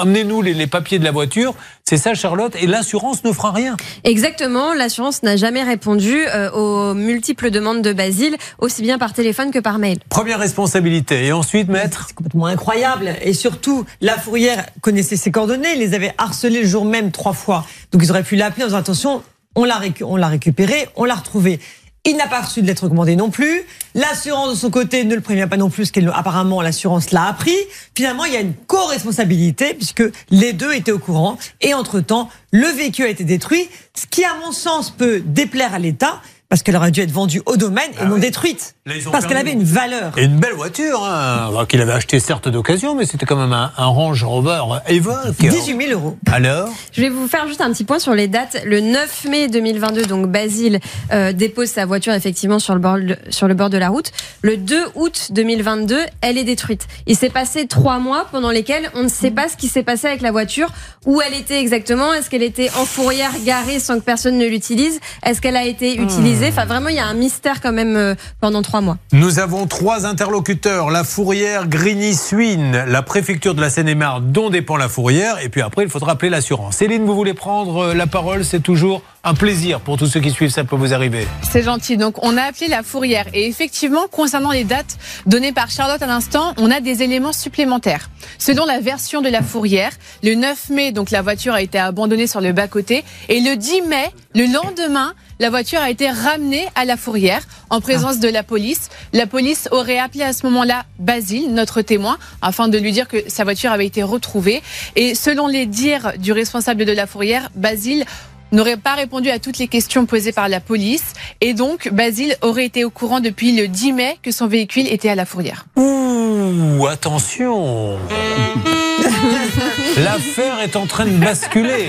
amenez-nous 0.00 0.42
les, 0.42 0.54
les 0.54 0.68
papiers 0.68 1.00
de 1.00 1.04
la 1.04 1.10
voiture. 1.10 1.56
C'est 1.82 1.96
ça, 1.96 2.14
Charlotte. 2.14 2.54
Et 2.60 2.68
l'assurance 2.68 3.24
ne 3.24 3.32
fera 3.32 3.50
rien. 3.50 3.76
Exactement, 4.04 4.74
l'assurance 4.74 5.24
n'a 5.24 5.34
jamais 5.34 5.64
répondu 5.64 6.14
euh, 6.28 6.52
aux 6.52 6.94
multiples 6.94 7.50
demandes 7.50 7.82
de 7.82 7.92
Basile, 7.92 8.36
aussi 8.60 8.82
bien 8.82 8.96
par 8.96 9.12
téléphone 9.12 9.50
que 9.50 9.58
par 9.58 9.80
mail. 9.80 9.98
Première 10.08 10.38
responsabilité. 10.38 11.24
Et 11.24 11.32
ensuite, 11.32 11.68
maître 11.68 12.04
C'est 12.06 12.14
complètement 12.14 12.46
incroyable. 12.46 13.16
Et 13.22 13.32
surtout, 13.32 13.84
la 14.00 14.16
fourrière 14.16 14.66
connaissait 14.82 15.16
ses 15.16 15.32
coordonnées, 15.32 15.74
les 15.74 15.94
avait 15.94 16.14
harcelés 16.16 16.62
le 16.62 16.68
jour 16.68 16.84
même 16.84 17.10
trois 17.10 17.32
fois. 17.32 17.66
Donc 17.90 18.02
ils 18.04 18.10
auraient 18.12 18.22
pu 18.22 18.36
l'appeler 18.36 18.62
en 18.62 18.66
disant 18.68 18.78
attention, 18.78 19.24
on 19.58 20.16
l'a 20.16 20.28
récupéré, 20.28 20.88
on 20.96 21.04
l'a 21.04 21.14
retrouvé. 21.14 21.60
Il 22.04 22.16
n'a 22.16 22.26
pas 22.26 22.40
reçu 22.40 22.62
de 22.62 22.66
lettre 22.66 22.84
recommandée 22.84 23.16
non 23.16 23.28
plus. 23.28 23.62
L'assurance 23.94 24.50
de 24.50 24.54
son 24.54 24.70
côté 24.70 25.04
ne 25.04 25.14
le 25.14 25.20
prévient 25.20 25.48
pas 25.50 25.56
non 25.56 25.68
plus, 25.68 25.90
parce 25.90 25.90
qu'apparemment 25.90 26.62
l'assurance 26.62 27.10
l'a 27.10 27.26
appris. 27.26 27.56
Finalement, 27.94 28.24
il 28.24 28.32
y 28.32 28.36
a 28.36 28.40
une 28.40 28.54
co-responsabilité 28.54 29.74
puisque 29.74 30.04
les 30.30 30.52
deux 30.52 30.72
étaient 30.72 30.92
au 30.92 30.98
courant. 30.98 31.36
Et 31.60 31.74
entre-temps, 31.74 32.30
le 32.50 32.66
véhicule 32.68 33.06
a 33.06 33.08
été 33.08 33.24
détruit, 33.24 33.68
ce 33.94 34.06
qui, 34.06 34.24
à 34.24 34.34
mon 34.42 34.52
sens, 34.52 34.90
peut 34.90 35.20
déplaire 35.20 35.74
à 35.74 35.78
l'État, 35.78 36.22
parce 36.48 36.62
qu'elle 36.62 36.76
aurait 36.76 36.90
dû 36.90 37.00
être 37.02 37.10
vendue 37.10 37.42
au 37.44 37.56
domaine 37.58 37.90
et 37.92 37.96
Ah 38.00 38.04
non 38.06 38.14
oui. 38.14 38.20
détruite. 38.20 38.74
Là, 38.86 38.94
Parce 39.12 39.26
qu'elle 39.26 39.36
avait 39.36 39.52
une 39.52 39.64
valeur. 39.64 40.16
Et 40.16 40.24
une 40.24 40.38
belle 40.38 40.54
voiture, 40.54 41.04
hein, 41.04 41.50
qu'il 41.68 41.78
avait 41.82 41.92
acheté 41.92 42.20
certes 42.20 42.48
d'occasion, 42.48 42.94
mais 42.94 43.04
c'était 43.04 43.26
quand 43.26 43.36
même 43.36 43.52
un, 43.52 43.70
un 43.76 43.86
Range 43.86 44.24
Rover 44.24 44.62
Evoque. 44.86 45.36
18 45.38 45.76
000 45.88 45.92
euros. 45.92 46.16
Alors 46.32 46.70
Je 46.92 47.02
vais 47.02 47.10
vous 47.10 47.28
faire 47.28 47.46
juste 47.48 47.60
un 47.60 47.70
petit 47.70 47.84
point 47.84 47.98
sur 47.98 48.14
les 48.14 48.28
dates. 48.28 48.62
Le 48.64 48.80
9 48.80 49.26
mai 49.28 49.48
2022, 49.48 50.06
donc 50.06 50.28
Basile 50.28 50.80
euh, 51.12 51.34
dépose 51.34 51.68
sa 51.68 51.84
voiture 51.84 52.14
effectivement 52.14 52.58
sur 52.58 52.72
le, 52.74 52.80
bord, 52.80 52.96
sur 53.28 53.46
le 53.46 53.52
bord 53.52 53.68
de 53.68 53.76
la 53.76 53.90
route. 53.90 54.10
Le 54.40 54.56
2 54.56 54.76
août 54.94 55.28
2022, 55.32 55.98
elle 56.22 56.38
est 56.38 56.44
détruite. 56.44 56.86
Il 57.06 57.16
s'est 57.16 57.28
passé 57.28 57.66
trois 57.66 57.98
mois 57.98 58.26
pendant 58.32 58.50
lesquels 58.50 58.88
on 58.94 59.02
ne 59.02 59.08
sait 59.08 59.30
pas 59.32 59.48
ce 59.48 59.56
qui 59.58 59.68
s'est 59.68 59.82
passé 59.82 60.06
avec 60.06 60.22
la 60.22 60.32
voiture, 60.32 60.70
où 61.04 61.20
elle 61.20 61.34
était 61.34 61.60
exactement? 61.60 62.14
Est-ce 62.14 62.30
qu'elle 62.30 62.42
était 62.42 62.70
en 62.78 62.86
fourrière 62.86 63.32
garée 63.44 63.80
sans 63.80 63.98
que 63.98 64.04
personne 64.04 64.38
ne 64.38 64.46
l'utilise? 64.46 64.98
Est-ce 65.26 65.42
qu'elle 65.42 65.56
a 65.56 65.66
été 65.66 65.96
utilisée 66.00 66.37
Enfin, 66.46 66.66
vraiment, 66.66 66.88
il 66.88 66.94
y 66.94 67.00
a 67.00 67.06
un 67.06 67.14
mystère 67.14 67.60
quand 67.60 67.72
même 67.72 67.96
euh, 67.96 68.14
pendant 68.40 68.62
trois 68.62 68.80
mois. 68.80 68.96
Nous 69.12 69.40
avons 69.40 69.66
trois 69.66 70.06
interlocuteurs, 70.06 70.90
la 70.90 71.02
fourrière 71.02 71.66
Grigny-Suine, 71.66 72.84
la 72.86 73.02
préfecture 73.02 73.54
de 73.54 73.60
la 73.60 73.70
Seine-et-Marne, 73.70 74.30
dont 74.30 74.48
dépend 74.48 74.76
la 74.76 74.88
fourrière, 74.88 75.42
et 75.42 75.48
puis 75.48 75.62
après, 75.62 75.82
il 75.82 75.90
faudra 75.90 76.12
appeler 76.12 76.30
l'assurance. 76.30 76.76
Céline, 76.76 77.04
vous 77.04 77.14
voulez 77.14 77.34
prendre 77.34 77.88
euh, 77.88 77.94
la 77.94 78.06
parole? 78.06 78.44
C'est 78.44 78.60
toujours 78.60 79.02
un 79.24 79.34
plaisir 79.34 79.80
pour 79.80 79.96
tous 79.96 80.06
ceux 80.06 80.20
qui 80.20 80.30
suivent, 80.30 80.50
ça 80.50 80.64
peut 80.64 80.76
vous 80.76 80.94
arriver. 80.94 81.26
C'est 81.42 81.62
gentil. 81.62 81.96
Donc, 81.96 82.24
on 82.24 82.36
a 82.36 82.42
appelé 82.42 82.68
la 82.68 82.82
fourrière. 82.82 83.26
Et 83.34 83.46
effectivement, 83.46 84.06
concernant 84.10 84.52
les 84.52 84.64
dates 84.64 84.96
données 85.26 85.52
par 85.52 85.70
Charlotte 85.70 86.00
à 86.00 86.06
l'instant, 86.06 86.54
on 86.56 86.70
a 86.70 86.80
des 86.80 87.02
éléments 87.02 87.32
supplémentaires. 87.32 88.10
Selon 88.38 88.64
la 88.64 88.80
version 88.80 89.20
de 89.20 89.28
la 89.28 89.42
fourrière, 89.42 89.90
le 90.22 90.34
9 90.34 90.70
mai, 90.70 90.92
donc 90.92 91.10
la 91.10 91.22
voiture 91.22 91.54
a 91.54 91.62
été 91.62 91.78
abandonnée 91.78 92.26
sur 92.26 92.40
le 92.40 92.52
bas-côté. 92.52 93.04
Et 93.28 93.40
le 93.40 93.56
10 93.56 93.82
mai, 93.82 94.10
le 94.34 94.46
lendemain, 94.52 95.14
la 95.40 95.50
voiture 95.50 95.80
a 95.80 95.90
été 95.90 96.10
ramenée 96.10 96.66
à 96.74 96.84
la 96.84 96.96
fourrière 96.96 97.42
en 97.70 97.80
présence 97.80 98.20
de 98.20 98.28
la 98.28 98.42
police. 98.42 98.88
La 99.12 99.26
police 99.26 99.68
aurait 99.72 99.98
appelé 99.98 100.24
à 100.24 100.32
ce 100.32 100.46
moment-là 100.46 100.84
Basile, 100.98 101.52
notre 101.52 101.82
témoin, 101.82 102.18
afin 102.42 102.68
de 102.68 102.78
lui 102.78 102.92
dire 102.92 103.08
que 103.08 103.18
sa 103.28 103.44
voiture 103.44 103.72
avait 103.72 103.86
été 103.86 104.02
retrouvée. 104.02 104.62
Et 104.96 105.14
selon 105.14 105.46
les 105.46 105.66
dires 105.66 106.12
du 106.18 106.32
responsable 106.32 106.84
de 106.84 106.92
la 106.92 107.06
fourrière, 107.06 107.50
Basile 107.54 108.04
n'aurait 108.52 108.76
pas 108.76 108.94
répondu 108.94 109.30
à 109.30 109.38
toutes 109.38 109.58
les 109.58 109.68
questions 109.68 110.06
posées 110.06 110.32
par 110.32 110.48
la 110.48 110.60
police 110.60 111.12
et 111.40 111.54
donc 111.54 111.88
Basile 111.92 112.36
aurait 112.42 112.66
été 112.66 112.84
au 112.84 112.90
courant 112.90 113.20
depuis 113.20 113.56
le 113.56 113.68
10 113.68 113.92
mai 113.92 114.18
que 114.22 114.30
son 114.30 114.46
véhicule 114.46 114.86
était 114.86 115.08
à 115.08 115.14
la 115.14 115.24
fourrière. 115.24 115.66
Ouh, 115.76 116.86
attention 116.86 117.98
L'affaire 119.98 120.60
est 120.60 120.76
en 120.76 120.86
train 120.86 121.06
de 121.06 121.16
basculer. 121.16 121.88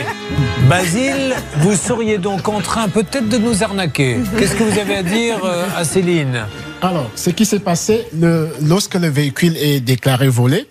Basile, 0.67 1.35
vous 1.57 1.75
seriez 1.75 2.17
donc 2.17 2.47
en 2.47 2.61
train 2.61 2.89
peut-être 2.89 3.29
de 3.29 3.37
nous 3.37 3.63
arnaquer. 3.63 4.17
Qu'est-ce 4.37 4.55
que 4.55 4.63
vous 4.63 4.79
avez 4.79 4.95
à 4.95 5.03
dire 5.03 5.43
euh, 5.43 5.67
à 5.75 5.83
Céline 5.83 6.45
Alors, 6.81 7.09
ce 7.15 7.29
qui 7.29 7.45
s'est 7.45 7.59
passé, 7.59 8.05
le, 8.13 8.49
lorsque 8.61 8.95
le 8.95 9.07
véhicule 9.07 9.55
est 9.57 9.79
déclaré 9.79 10.27
volé, 10.27 10.67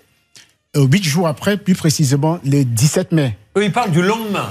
euh, 0.75 0.85
huit 0.85 1.03
jours 1.03 1.27
après, 1.27 1.57
plus 1.57 1.75
précisément 1.75 2.39
le 2.45 2.63
17 2.63 3.11
mai. 3.11 3.37
Eux, 3.57 3.63
ils 3.63 3.71
parlent 3.71 3.91
du 3.91 4.01
lendemain. 4.01 4.49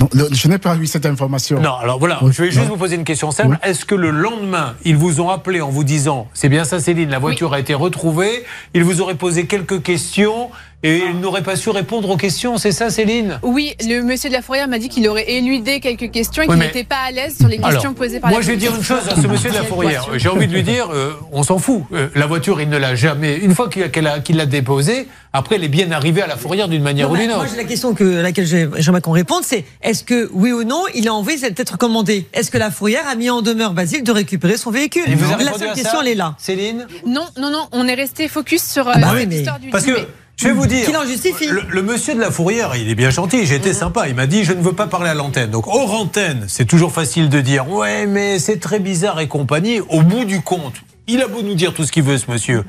Non, 0.00 0.26
je 0.32 0.48
n'ai 0.48 0.58
pas 0.58 0.76
eu 0.76 0.86
cette 0.86 1.06
information. 1.06 1.60
Non, 1.60 1.74
alors 1.74 1.98
voilà, 1.98 2.18
Oui. 2.22 2.32
je 2.32 2.42
vais 2.42 2.50
juste 2.50 2.64
Non. 2.64 2.70
vous 2.72 2.76
poser 2.76 2.96
une 2.96 3.04
question 3.04 3.30
simple. 3.30 3.58
Est-ce 3.62 3.84
que 3.84 3.94
le 3.94 4.10
lendemain, 4.10 4.74
ils 4.84 4.96
vous 4.96 5.20
ont 5.20 5.30
appelé 5.30 5.60
en 5.60 5.70
vous 5.70 5.84
disant, 5.84 6.26
c'est 6.34 6.48
bien 6.48 6.64
ça 6.64 6.80
Céline, 6.80 7.10
la 7.10 7.18
voiture 7.20 7.52
a 7.54 7.60
été 7.60 7.74
retrouvée, 7.74 8.44
ils 8.74 8.82
vous 8.84 9.00
auraient 9.00 9.14
posé 9.14 9.46
quelques 9.46 9.82
questions 9.82 10.50
et 10.82 10.98
ils 11.10 11.20
n'auraient 11.20 11.42
pas 11.42 11.56
su 11.56 11.68
répondre 11.70 12.08
aux 12.10 12.16
questions, 12.16 12.56
c'est 12.58 12.72
ça 12.72 12.88
Céline? 12.90 13.38
Oui, 13.42 13.74
le 13.86 14.00
monsieur 14.02 14.28
de 14.30 14.34
la 14.34 14.42
fourrière 14.42 14.66
m'a 14.68 14.78
dit 14.78 14.88
qu'il 14.88 15.06
aurait 15.08 15.30
éludé 15.30 15.80
quelques 15.80 16.10
questions 16.10 16.42
et 16.42 16.46
Oui, 16.46 16.52
qu'il 16.54 16.58
mais- 16.58 16.66
n'était 16.66 16.84
pas 16.84 16.96
à 17.06 17.10
l'aise 17.10 17.36
sur 17.36 17.48
les 17.48 17.58
questions 17.58 17.80
Alors, 17.80 17.94
posées 17.94 18.20
par 18.20 18.30
moi, 18.30 18.38
la 18.40 18.46
je 18.46 18.50
vais 18.50 18.56
dire 18.56 18.74
une 18.74 18.82
chose 18.82 19.06
à 19.08 19.14
ce 19.20 19.26
monsieur 19.26 19.50
de 19.50 19.54
la 19.56 19.64
fourrière. 19.64 20.06
J'ai 20.16 20.28
envie 20.28 20.46
de 20.46 20.52
lui 20.54 20.62
dire, 20.62 20.88
euh, 20.92 21.12
on 21.32 21.42
s'en 21.42 21.58
fout. 21.58 21.82
Euh, 21.92 22.08
la 22.14 22.26
voiture, 22.26 22.60
il 22.60 22.68
ne 22.68 22.78
l'a 22.78 22.94
jamais. 22.94 23.36
Une 23.36 23.54
fois 23.54 23.68
qu'il 23.68 24.36
l'a 24.36 24.46
déposée, 24.46 25.06
après, 25.32 25.56
elle 25.56 25.64
est 25.64 25.68
bien 25.68 25.90
arrivée 25.92 26.22
à 26.22 26.26
la 26.26 26.36
fourrière 26.36 26.66
d'une 26.68 26.82
manière 26.82 27.08
Non, 27.08 27.14
ou 27.14 27.16
d'une 27.18 27.28
moi, 27.28 27.38
autre. 27.40 27.48
j'ai 27.50 27.56
la 27.56 27.64
question 27.64 27.94
que, 27.94 28.18
à 28.18 28.22
laquelle 28.22 28.46
j'ai- 28.46 28.68
j'aimerais 28.78 29.00
qu'on 29.02 29.12
réponde, 29.12 29.42
c'est 29.44 29.64
est-ce 29.82 30.02
que, 30.02 30.28
oui 30.32 30.50
ou 30.52 30.64
non, 30.64 30.82
il 30.94 31.06
a 31.08 31.14
envoyé 31.14 31.38
cette 31.38 31.58
lettre 31.58 31.76
commandée 31.78 32.26
Est-ce 32.32 32.50
que 32.50 32.58
la 32.58 32.70
fourrière 32.70 33.06
a 33.06 33.14
mis 33.14 33.28
en 33.30 33.42
demeure 33.42 33.72
Basile 33.74 34.02
de 34.02 34.12
récupérer 34.12 34.56
son 34.56 34.70
véhicule? 34.70 35.02
Il 35.06 35.16
vous 35.16 35.32
a 35.32 35.36
La 35.36 35.52
seule 35.58 35.72
question, 35.74 36.00
elle 36.00 36.08
est 36.08 36.14
là. 36.14 36.34
Céline? 36.38 36.86
Non, 37.06 37.26
non, 37.38 37.50
non, 37.50 37.68
on 37.72 37.86
est 37.86 37.94
resté 37.94 38.28
focus 38.28 38.62
sur 38.64 38.88
euh, 38.88 38.92
Ah 38.94 38.98
bah 38.98 39.08
oui, 39.12 39.20
cette 39.20 39.28
mais- 39.28 39.36
histoire 39.38 39.58
du 39.60 39.68
Parce 39.70 39.84
10 39.84 39.90
que, 39.92 39.96
mai. 39.98 40.06
Je 40.40 40.48
vais 40.48 40.52
vous 40.54 40.66
dire. 40.66 40.84
Qu'il 40.86 40.96
en 40.96 41.04
justifie. 41.06 41.46
Le, 41.48 41.62
le 41.68 41.82
monsieur 41.82 42.14
de 42.14 42.20
la 42.20 42.30
fourrière, 42.30 42.74
il 42.76 42.88
est 42.88 42.94
bien 42.94 43.10
gentil, 43.10 43.46
j'ai 43.46 43.56
été 43.56 43.72
sympa. 43.72 44.08
Il 44.08 44.14
m'a 44.14 44.26
dit, 44.26 44.44
je 44.44 44.52
ne 44.52 44.62
veux 44.62 44.72
pas 44.72 44.86
parler 44.86 45.10
à 45.10 45.14
l'antenne. 45.14 45.50
Donc, 45.50 45.66
hors 45.66 45.92
antenne, 45.94 46.44
c'est 46.48 46.64
toujours 46.64 46.92
facile 46.92 47.28
de 47.28 47.40
dire, 47.40 47.68
ouais, 47.70 48.06
mais 48.06 48.38
c'est 48.38 48.58
très 48.58 48.78
bizarre 48.78 49.20
et 49.20 49.28
compagnie. 49.28 49.80
Au 49.88 50.02
bout 50.02 50.24
du 50.24 50.40
compte, 50.40 50.74
il 51.06 51.20
a 51.22 51.28
beau 51.28 51.42
nous 51.42 51.54
dire 51.54 51.74
tout 51.74 51.84
ce 51.84 51.92
qu'il 51.92 52.02
veut, 52.04 52.18
ce 52.18 52.30
monsieur. 52.30 52.64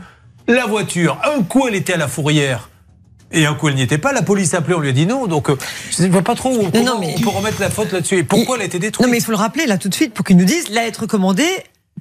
La 0.47 0.65
voiture, 0.65 1.17
un 1.37 1.43
coup, 1.43 1.67
elle 1.67 1.75
était 1.75 1.93
à 1.93 1.97
la 1.97 2.07
fourrière. 2.07 2.69
Et 3.33 3.45
un 3.45 3.53
coup, 3.53 3.69
elle 3.69 3.75
n'y 3.75 3.81
était 3.81 3.97
pas. 3.97 4.11
La 4.11 4.23
police 4.23 4.53
a 4.53 4.57
appelé, 4.57 4.75
on 4.75 4.81
lui 4.81 4.89
a 4.89 4.91
dit 4.91 5.05
non. 5.05 5.25
Donc, 5.25 5.49
euh, 5.49 5.55
je 5.97 6.03
ne 6.03 6.09
vois 6.11 6.21
pas 6.21 6.35
trop 6.35 6.49
où 6.53 6.69
comment 6.69 6.83
non, 6.83 6.99
mais- 6.99 7.15
on 7.17 7.21
peut 7.21 7.29
remettre 7.29 7.61
la 7.61 7.69
faute 7.69 7.93
là-dessus. 7.93 8.17
Et 8.17 8.23
pourquoi 8.23 8.57
elle 8.57 8.63
a 8.63 8.65
été 8.65 8.77
détruite 8.77 9.05
Non, 9.05 9.09
mais 9.09 9.19
il 9.19 9.23
faut 9.23 9.31
le 9.31 9.37
rappeler 9.37 9.65
là 9.67 9.77
tout 9.77 9.87
de 9.87 9.93
suite 9.93 10.13
pour 10.13 10.25
qu'il 10.25 10.35
nous 10.35 10.43
dise 10.43 10.67
la 10.69 10.83
lettre 10.83 11.05
commandée 11.05 11.47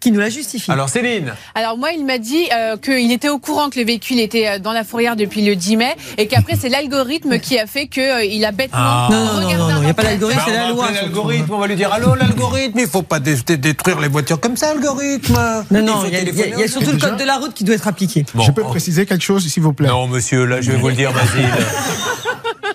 qui 0.00 0.10
nous 0.10 0.20
la 0.20 0.30
justifie. 0.30 0.70
Alors, 0.70 0.88
Céline, 0.88 1.34
Alors 1.54 1.76
moi, 1.76 1.92
il 1.92 2.04
m'a 2.06 2.18
dit 2.18 2.46
euh, 2.54 2.76
qu'il 2.78 3.12
était 3.12 3.28
au 3.28 3.38
courant 3.38 3.68
que 3.70 3.78
le 3.78 3.84
véhicule 3.84 4.18
était 4.18 4.48
euh, 4.48 4.58
dans 4.58 4.72
la 4.72 4.82
fourrière 4.82 5.14
depuis 5.14 5.42
le 5.44 5.54
10 5.54 5.76
mai 5.76 5.94
et 6.16 6.26
qu'après 6.26 6.56
c'est 6.58 6.70
l'algorithme 6.70 7.38
qui 7.38 7.58
a 7.58 7.66
fait 7.66 7.86
qu'il 7.86 8.02
il 8.24 8.44
a 8.44 8.52
bêtement 8.52 8.78
Ah. 8.80 9.08
Non, 9.10 9.18
non, 9.18 9.24
non, 9.24 9.46
regardé 9.46 9.56
non, 9.56 9.64
un 9.64 9.74
non, 9.74 9.82
il 9.82 9.86
y 9.86 9.90
a 9.90 9.94
pas 9.94 10.02
d'algorithme, 10.02 10.40
c'est 10.46 10.52
Bah, 10.52 10.56
la 10.56 10.64
va 10.64 10.70
loi, 10.72 10.90
l'algorithme, 10.90 11.52
on 11.52 11.58
va 11.58 11.66
lui 11.66 11.76
dire 11.76 11.92
Allô, 11.92 12.14
l'algorithme, 12.14 12.78
il 12.78 12.86
faut 12.88 13.02
pas 13.02 13.20
dé- 13.20 13.36
dé- 13.46 13.56
détruire 13.58 14.00
les 14.00 14.08
voitures 14.08 14.40
comme 14.40 14.56
ça, 14.56 14.70
algorithme. 14.70 15.38
Non, 15.70 15.82
non, 15.82 16.04
il 16.06 16.12
y 16.12 16.16
a, 16.16 16.22
y 16.22 16.64
y 16.64 16.68
surtout 16.68 16.92
le 16.92 16.98
code 16.98 17.16
de 17.18 17.24
la 17.24 17.36
route 17.36 17.52
qui 17.54 17.64
doit 17.64 17.74
être 17.74 17.86
appliqué. 17.88 18.24
Bon, 18.34 18.42
je 18.42 18.52
peux 18.52 18.62
oh. 18.64 18.68
préciser 18.70 19.04
quelque 19.06 19.24
chose, 19.24 19.46
s'il 19.46 19.62
vous 19.62 19.72
plaît? 19.74 19.88
Non, 19.88 20.06
monsieur, 20.06 20.44
là, 20.46 20.60
je 20.60 20.72
vais 20.72 20.78
vous 20.78 20.88
le 20.88 20.94
dire, 20.94 21.12
Basile. 21.12 21.44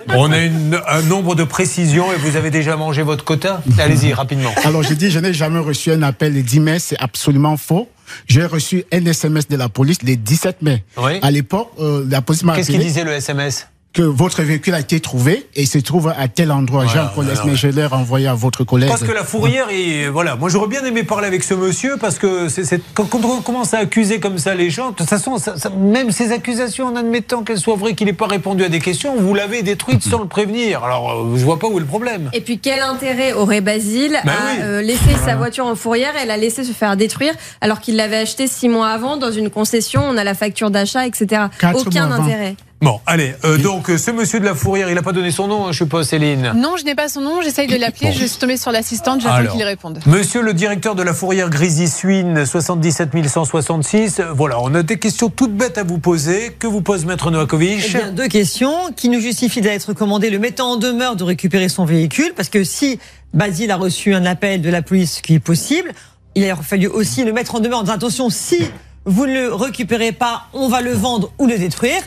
On 0.09 0.31
a 0.31 0.37
une- 0.39 0.79
un 0.87 1.01
nombre 1.03 1.35
de 1.35 1.43
précisions 1.43 2.11
et 2.13 2.15
vous 2.17 2.35
avez 2.35 2.51
déjà 2.51 2.75
mangé 2.75 3.01
votre 3.01 3.23
quota 3.23 3.61
Allez-y, 3.79 4.13
rapidement. 4.13 4.51
Alors, 4.63 4.83
je 4.83 4.93
dis, 4.93 5.09
je 5.09 5.19
n'ai 5.19 5.33
jamais 5.33 5.59
reçu 5.59 5.91
un 5.91 6.01
appel 6.03 6.33
le 6.33 6.41
10 6.43 6.59
mai, 6.59 6.79
c'est 6.79 6.97
absolument 6.99 7.57
faux. 7.57 7.89
J'ai 8.27 8.45
reçu 8.45 8.83
un 8.93 9.03
SMS 9.05 9.47
de 9.47 9.55
la 9.57 9.67
police 9.69 9.97
le 10.03 10.15
17 10.15 10.61
mai. 10.61 10.83
Oui. 10.97 11.13
À 11.21 11.31
l'époque, 11.31 11.71
euh, 11.79 12.05
la 12.09 12.21
police 12.21 12.43
m'a 12.43 12.55
Qu'est-ce 12.55 12.69
qu'il 12.71 12.79
disait 12.79 13.03
le 13.03 13.11
SMS 13.13 13.67
que 13.95 14.01
votre 14.03 14.43
véhicule 14.43 14.73
a 14.73 14.81
été 14.81 14.99
trouvé 14.99 15.47
et 15.55 15.65
se 15.65 15.77
trouve 15.79 16.13
à 16.15 16.27
tel 16.27 16.51
endroit. 16.51 16.83
J'ai 16.85 16.89
Voilà, 16.93 17.03
encore 17.11 17.23
voilà, 17.23 17.41
mais 17.45 17.55
je 17.55 17.67
l'ai 17.67 17.85
renvoyé 17.85 18.27
à 18.27 18.33
votre 18.33 18.63
collègue. 18.65 18.89
Parce 18.89 19.03
que 19.03 19.11
la 19.13 19.23
fourrière, 19.23 19.67
et 19.71 20.09
voilà, 20.09 20.35
moi 20.35 20.49
j'aurais 20.49 20.67
bien 20.67 20.83
aimé 20.83 21.03
parler 21.03 21.27
avec 21.27 21.43
ce 21.43 21.53
monsieur 21.53 21.95
parce 21.97 22.19
que 22.19 22.49
c'est, 22.49 22.65
c'est- 22.65 22.81
quand, 22.93 23.05
quand 23.05 23.23
on 23.23 23.41
commence 23.41 23.73
à 23.73 23.77
accuser 23.79 24.19
comme 24.19 24.37
ça 24.37 24.53
les 24.53 24.69
gens, 24.69 24.91
de 24.91 24.95
toute 24.95 25.09
façon, 25.09 25.37
ça- 25.37 25.57
ça- 25.57 25.69
même 25.69 26.11
ces 26.11 26.33
accusations, 26.33 26.87
en 26.87 26.95
admettant 26.97 27.43
qu'elles 27.43 27.57
soient 27.59 27.77
vraies, 27.77 27.93
qu'il 27.95 28.07
n'ait 28.07 28.13
pas 28.13 28.27
répondu 28.27 28.65
à 28.65 28.69
des 28.69 28.79
questions, 28.79 29.15
vous 29.17 29.33
l'avez 29.33 29.63
détruite 29.63 30.03
sans 30.11 30.19
le 30.19 30.27
prévenir. 30.27 30.83
Alors, 30.83 31.11
euh, 31.11 31.37
je 31.37 31.45
vois 31.45 31.57
pas 31.57 31.67
où 31.67 31.77
est 31.77 31.81
le 31.81 31.85
problème. 31.87 32.29
Et 32.33 32.41
puis 32.41 32.59
quel 32.59 32.81
intérêt 32.81 33.31
aurait 33.31 33.61
Basile 33.61 34.19
Bah 34.25 34.33
à 34.33 34.51
oui. 34.51 34.59
euh, 34.61 34.81
laisser 34.81 35.15
sa 35.25 35.37
voiture 35.37 35.65
en 35.65 35.75
fourrière? 35.75 36.11
Et 36.21 36.25
la 36.25 36.35
laisser 36.35 36.65
se 36.65 36.73
faire 36.73 36.97
détruire 36.97 37.33
alors 37.61 37.79
qu'il 37.79 37.95
l'avait 37.95 38.17
acheté 38.17 38.47
six 38.47 38.67
mois 38.67 38.89
avant 38.89 39.15
dans 39.15 39.31
une 39.31 39.49
concession, 39.49 40.01
on 40.05 40.17
a 40.17 40.25
la 40.25 40.33
facture 40.33 40.69
d'achat, 40.69 41.07
etc. 41.07 41.43
Quatre 41.59 41.87
Aucun 41.87 42.11
intérêt. 42.11 42.55
Bon, 42.85 43.01
allez, 43.07 43.33
euh, 43.45 43.57
donc 43.57 43.89
euh, 43.89 43.97
ce 43.97 44.11
monsieur 44.11 44.39
de 44.39 44.45
la 44.45 44.53
Fourrière, 44.53 44.89
il 44.89 44.93
n'a 44.93 45.01
pas 45.01 45.11
donné 45.11 45.31
son 45.31 45.47
nom, 45.47 45.65
hein, 45.65 45.71
je 45.71 45.77
suppose, 45.77 46.07
Céline. 46.07 46.53
Non, 46.55 46.77
je 46.77 46.83
n'ai 46.83 46.93
pas 46.93 47.09
son 47.09 47.21
nom, 47.21 47.41
j'essaye 47.41 47.65
de 47.65 47.75
l'appeler, 47.77 48.11
je 48.11 48.23
suis 48.27 48.37
tombée 48.37 48.57
sur 48.57 48.71
l'assistante, 48.71 49.21
j'attends 49.21 49.51
qu'il 49.51 49.63
réponde. 49.63 50.01
Monsieur 50.05 50.43
le 50.43 50.53
directeur 50.53 50.93
de 50.93 51.01
la 51.01 51.15
Fourrière 51.15 51.49
Grésy-Suine, 51.49 52.45
77 52.45 53.09
166, 53.27 54.21
voilà, 54.35 54.61
on 54.61 54.75
a 54.75 54.83
des 54.83 54.99
questions 54.99 55.29
toutes 55.29 55.57
bêtes 55.57 55.79
à 55.79 55.83
vous 55.83 55.97
poser. 55.97 56.55
Que 56.59 56.67
vous 56.67 56.81
pose 56.81 57.05
Maître 57.05 57.29
Eh 57.29 57.31
Novakovic 57.31 57.91
bien, 57.91 58.11
deux 58.11 58.27
questions 58.27 58.91
qui 58.95 59.09
nous 59.09 59.19
justifient 59.19 59.61
d'être 59.61 59.85
recommandé 59.85 60.29
le 60.29 60.37
mettant 60.37 60.73
en 60.73 60.75
demeure 60.75 61.15
de 61.15 61.23
récupérer 61.23 61.69
son 61.69 61.85
véhicule, 61.85 62.33
parce 62.35 62.49
que 62.49 62.63
si 62.63 62.99
Basile 63.33 63.71
a 63.71 63.77
reçu 63.77 64.13
un 64.13 64.27
appel 64.27 64.61
de 64.61 64.69
la 64.69 64.83
police, 64.83 65.15
ce 65.15 65.21
qui 65.23 65.33
est 65.33 65.39
possible, 65.39 65.91
il 66.35 66.47
a 66.47 66.55
fallu 66.55 66.85
aussi 66.85 67.23
le 67.23 67.33
mettre 67.33 67.55
en 67.55 67.61
demeure 67.61 67.79
en 67.79 67.81
disant 67.81 67.95
attention, 67.95 68.29
si 68.29 68.59
vous 69.05 69.25
ne 69.25 69.33
le 69.33 69.55
récupérez 69.55 70.11
pas, 70.11 70.49
on 70.53 70.67
va 70.67 70.81
le 70.81 70.91
vendre 70.91 71.31
ou 71.39 71.47
le 71.47 71.57
détruire. 71.57 72.03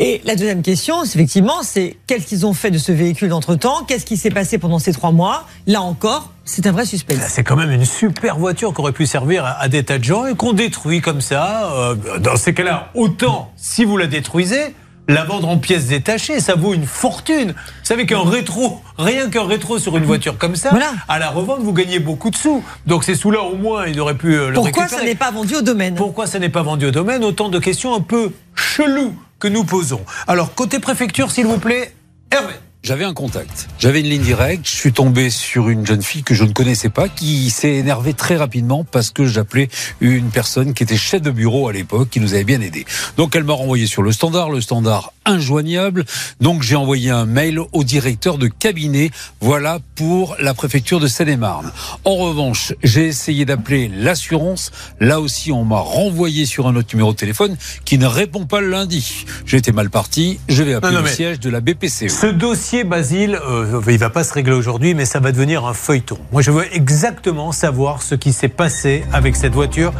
Et 0.00 0.20
la 0.24 0.36
deuxième 0.36 0.62
question, 0.62 1.02
effectivement, 1.02 1.64
c'est 1.64 1.96
qu'est-ce 2.06 2.24
qu'ils 2.26 2.46
ont 2.46 2.52
fait 2.54 2.70
de 2.70 2.78
ce 2.78 2.92
véhicule 2.92 3.32
entre-temps? 3.32 3.84
Qu'est-ce 3.84 4.06
qui 4.06 4.16
s'est 4.16 4.30
passé 4.30 4.56
pendant 4.56 4.78
ces 4.78 4.92
trois 4.92 5.10
mois? 5.10 5.44
Là 5.66 5.82
encore, 5.82 6.32
c'est 6.44 6.68
un 6.68 6.72
vrai 6.72 6.86
suspense. 6.86 7.18
C'est 7.28 7.42
quand 7.42 7.56
même 7.56 7.72
une 7.72 7.84
super 7.84 8.38
voiture 8.38 8.72
qui 8.72 8.80
aurait 8.80 8.92
pu 8.92 9.06
servir 9.06 9.44
à, 9.44 9.60
à 9.60 9.68
des 9.68 9.82
tas 9.82 9.98
de 9.98 10.04
gens 10.04 10.26
et 10.26 10.36
qu'on 10.36 10.52
détruit 10.52 11.00
comme 11.00 11.20
ça. 11.20 11.72
Euh, 11.72 12.18
dans 12.20 12.36
ces 12.36 12.54
cas-là, 12.54 12.90
autant, 12.94 13.50
si 13.56 13.84
vous 13.84 13.96
la 13.96 14.06
détruisez, 14.06 14.72
la 15.08 15.24
vendre 15.24 15.48
en 15.48 15.56
pièces 15.58 15.86
détachées, 15.86 16.38
ça 16.40 16.54
vaut 16.54 16.74
une 16.74 16.86
fortune. 16.86 17.52
Vous 17.52 17.84
savez 17.84 18.04
qu'un 18.06 18.22
rétro, 18.22 18.82
rien 18.98 19.30
qu'un 19.30 19.46
rétro 19.46 19.78
sur 19.78 19.96
une 19.96 20.04
voiture 20.04 20.36
comme 20.38 20.54
ça, 20.54 20.68
Voilà. 20.70 20.92
à 21.08 21.18
la 21.18 21.30
revente, 21.30 21.60
vous 21.60 21.72
gagnez 21.72 21.98
beaucoup 21.98 22.30
de 22.30 22.36
sous. 22.36 22.62
Donc 22.86 23.04
ces 23.04 23.14
sous-là, 23.14 23.40
au 23.42 23.56
moins, 23.56 23.86
il 23.86 23.98
aurait 24.00 24.16
pu 24.16 24.34
euh, 24.34 24.48
le 24.48 24.54
Pourquoi 24.54 24.82
récupérer. 24.84 25.00
ça 25.02 25.08
n'est 25.08 25.14
pas 25.14 25.30
vendu 25.30 25.56
au 25.56 25.62
domaine? 25.62 25.94
Pourquoi 25.94 26.26
ça 26.26 26.38
n'est 26.38 26.50
pas 26.50 26.62
vendu 26.62 26.86
au 26.86 26.90
domaine? 26.90 27.24
Autant 27.24 27.48
de 27.48 27.58
questions 27.58 27.94
un 27.94 28.00
peu 28.00 28.32
cheloues 28.54 29.14
que 29.38 29.48
nous 29.48 29.64
posons. 29.64 30.00
Alors, 30.26 30.54
côté 30.54 30.78
préfecture, 30.78 31.30
s'il 31.30 31.46
vous 31.46 31.58
plaît, 31.58 31.94
Hervé. 32.30 32.52
J'avais 32.88 33.04
un 33.04 33.12
contact. 33.12 33.68
J'avais 33.78 34.00
une 34.00 34.06
ligne 34.06 34.22
directe. 34.22 34.66
Je 34.66 34.74
suis 34.74 34.94
tombé 34.94 35.28
sur 35.28 35.68
une 35.68 35.86
jeune 35.86 36.00
fille 36.00 36.22
que 36.22 36.32
je 36.32 36.42
ne 36.44 36.54
connaissais 36.54 36.88
pas 36.88 37.10
qui 37.10 37.50
s'est 37.50 37.74
énervée 37.74 38.14
très 38.14 38.36
rapidement 38.36 38.82
parce 38.82 39.10
que 39.10 39.26
j'appelais 39.26 39.68
une 40.00 40.30
personne 40.30 40.72
qui 40.72 40.84
était 40.84 40.96
chef 40.96 41.20
de 41.20 41.30
bureau 41.30 41.68
à 41.68 41.74
l'époque 41.74 42.08
qui 42.08 42.18
nous 42.18 42.32
avait 42.32 42.44
bien 42.44 42.62
aidé. 42.62 42.86
Donc 43.18 43.36
elle 43.36 43.44
m'a 43.44 43.52
renvoyé 43.52 43.86
sur 43.86 44.02
le 44.02 44.10
standard, 44.10 44.48
le 44.48 44.62
standard 44.62 45.12
injoignable. 45.26 46.06
Donc 46.40 46.62
j'ai 46.62 46.76
envoyé 46.76 47.10
un 47.10 47.26
mail 47.26 47.60
au 47.72 47.84
directeur 47.84 48.38
de 48.38 48.46
cabinet. 48.46 49.10
Voilà 49.42 49.80
pour 49.94 50.36
la 50.40 50.54
préfecture 50.54 50.98
de 50.98 51.08
Seine-et-Marne. 51.08 51.70
En 52.04 52.16
revanche, 52.16 52.72
j'ai 52.82 53.04
essayé 53.04 53.44
d'appeler 53.44 53.90
l'assurance. 53.94 54.70
Là 54.98 55.20
aussi, 55.20 55.52
on 55.52 55.64
m'a 55.64 55.80
renvoyé 55.80 56.46
sur 56.46 56.66
un 56.66 56.74
autre 56.74 56.88
numéro 56.94 57.12
de 57.12 57.18
téléphone 57.18 57.58
qui 57.84 57.98
ne 57.98 58.06
répond 58.06 58.46
pas 58.46 58.62
le 58.62 58.70
lundi. 58.70 59.26
J'étais 59.44 59.72
mal 59.72 59.90
parti. 59.90 60.40
Je 60.48 60.62
vais 60.62 60.72
appeler 60.72 60.94
Non, 60.94 61.00
non, 61.00 61.04
le 61.04 61.12
siège 61.12 61.40
de 61.40 61.50
la 61.50 61.60
BPCE. 61.60 62.08
Ce 62.08 62.26
dossier, 62.26 62.77
Basile, 62.84 63.38
euh, 63.48 63.80
il 63.88 63.98
va 63.98 64.10
pas 64.10 64.24
se 64.24 64.32
régler 64.32 64.54
aujourd'hui, 64.54 64.94
mais 64.94 65.04
ça 65.04 65.20
va 65.20 65.32
devenir 65.32 65.64
un 65.66 65.74
feuilleton. 65.74 66.18
Moi, 66.32 66.42
je 66.42 66.50
veux 66.50 66.64
exactement 66.74 67.52
savoir 67.52 68.02
ce 68.02 68.14
qui 68.14 68.32
s'est 68.32 68.48
passé 68.48 69.04
avec 69.12 69.36
cette 69.36 69.52
voiture. 69.54 69.92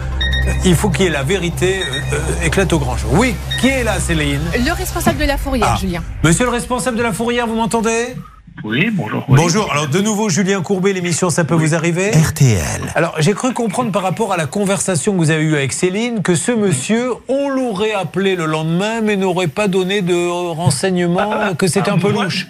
Il 0.65 0.75
faut 0.75 0.89
qu'il 0.91 1.05
y 1.05 1.09
ait 1.09 1.13
la 1.13 1.23
vérité 1.23 1.81
euh, 1.81 2.01
euh, 2.15 2.47
éclate 2.47 2.73
au 2.73 2.79
grand 2.79 2.97
jour. 2.97 3.11
Oui, 3.15 3.35
qui 3.61 3.69
est 3.69 3.85
là, 3.85 4.01
Céline? 4.01 4.41
Le 4.65 4.73
responsable 4.73 5.19
de 5.19 5.25
la 5.25 5.37
fourrière, 5.37 5.69
Ah. 5.75 5.79
Julien. 5.81 6.03
Monsieur 6.25 6.45
le 6.45 6.51
responsable 6.51 6.97
de 6.97 7.03
la 7.03 7.13
fourrière, 7.13 7.47
vous 7.47 7.55
m'entendez? 7.57 8.17
Oui, 8.65 8.91
bonjour. 8.93 9.25
oui. 9.29 9.37
Bonjour. 9.41 9.71
Alors, 9.73 9.87
de 9.89 10.01
nouveau, 10.01 10.29
Julien 10.29 10.63
Courbet, 10.63 10.93
l'émission, 10.93 11.31
ça 11.31 11.45
peut 11.45 11.55
vous 11.55 11.75
arriver 11.75 12.11
RTL. 12.11 12.83
Alors, 12.95 13.15
j'ai 13.21 13.33
cru 13.33 13.53
comprendre 13.53 13.93
par 13.93 14.03
rapport 14.03 14.33
à 14.33 14.37
la 14.37 14.47
conversation 14.47 15.13
que 15.13 15.19
vous 15.19 15.31
avez 15.31 15.45
eue 15.45 15.55
avec 15.55 15.73
Céline 15.73 16.23
que 16.23 16.35
ce 16.35 16.53
monsieur, 16.53 17.11
on 17.29 17.49
l'aurait 17.49 17.93
appelé 17.93 18.35
le 18.37 18.47
lendemain, 18.47 19.01
mais 19.01 19.17
n'aurait 19.17 19.47
pas 19.49 19.69
donné 19.69 20.03
de 20.03 20.29
renseignements, 20.29 21.55
que 21.55 21.67
c'était 21.67 21.91
un 21.91 21.99
peu 21.99 22.11
moi- 22.13 22.25
louche. 22.25 22.47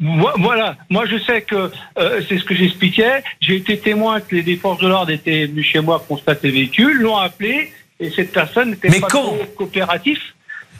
Vo- 0.00 0.28
Voilà, 0.38 0.76
moi 0.90 1.06
je 1.06 1.18
sais 1.18 1.42
que 1.42 1.70
euh, 1.98 2.20
c'est 2.28 2.38
ce 2.38 2.44
que 2.44 2.54
j'expliquais. 2.54 3.24
J'ai 3.40 3.56
été 3.56 3.78
témoin 3.78 4.20
que 4.20 4.36
les, 4.36 4.56
forces 4.56 4.80
de 4.80 4.86
l'ordre 4.86 5.10
étaient 5.10 5.46
venues 5.46 5.64
chez 5.64 5.80
moi 5.80 6.04
constater 6.06 6.48
le 6.48 6.54
véhicule, 6.54 7.00
l'ont 7.00 7.16
appelé 7.16 7.72
et 7.98 8.10
cette 8.10 8.30
personne 8.32 8.70
n'était 8.70 9.00
pas 9.00 9.08
quand 9.08 9.22
trop 9.22 9.38
coopératif. 9.56 10.18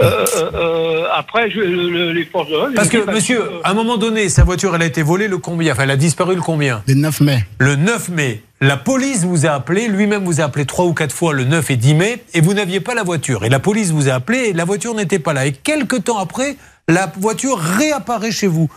Euh, 0.03 0.25
euh, 0.37 0.51
euh, 0.55 1.05
après, 1.15 1.51
je, 1.51 1.61
le- 1.61 2.13
les 2.13 2.25
forces 2.25 2.49
de 2.49 2.55
l'ordre. 2.55 2.73
Parce 2.75 2.89
que, 2.89 2.99
bah, 2.99 3.13
monsieur, 3.13 3.41
euh, 3.43 3.61
à 3.65 3.71
un 3.71 3.75
moment 3.75 3.97
donné, 3.97 4.29
sa 4.29 4.45
voiture, 4.45 4.75
elle 4.75 4.83
a 4.83 4.87
été 4.87 5.03
volée 5.03 5.29
le 5.29 5.39
combien? 5.39 5.73
Enfin, 5.73 5.85
elle 5.85 5.91
a 5.91 5.97
disparu 5.97 6.35
le 6.35 6.41
combien? 6.43 6.83
Le 6.87 6.95
9 6.95 7.21
mai. 7.21 7.45
Le 7.59 7.77
9 7.77 8.09
mai. 8.09 8.43
La 8.61 8.77
police 8.77 9.25
vous 9.25 9.47
a 9.47 9.51
appelé, 9.51 9.89
lui-même 9.89 10.25
vous 10.25 10.41
a 10.41 10.45
appelé 10.45 10.67
trois 10.67 10.85
ou 10.87 10.93
quatre 10.95 11.13
fois 11.15 11.33
le 11.33 11.45
9 11.45 11.71
et 11.71 11.77
10 11.77 11.95
mai, 11.95 12.23
et 12.35 12.41
vous 12.41 12.55
n'aviez 12.55 12.81
pas 12.81 12.95
la 12.95 13.03
voiture. 13.03 13.45
Et 13.45 13.49
la 13.49 13.59
police 13.59 13.91
vous 13.91 14.09
a 14.09 14.13
appelé, 14.15 14.39
et 14.49 14.53
la 14.53 14.65
voiture 14.65 14.95
n'était 14.95 15.19
pas 15.19 15.33
là. 15.33 15.47
Et 15.47 15.53
quelques 15.53 16.05
temps 16.05 16.19
après, 16.19 16.57
la 16.89 17.11
voiture 17.19 17.59
réapparaît 17.59 18.31
chez 18.33 18.47
vous. 18.47 18.69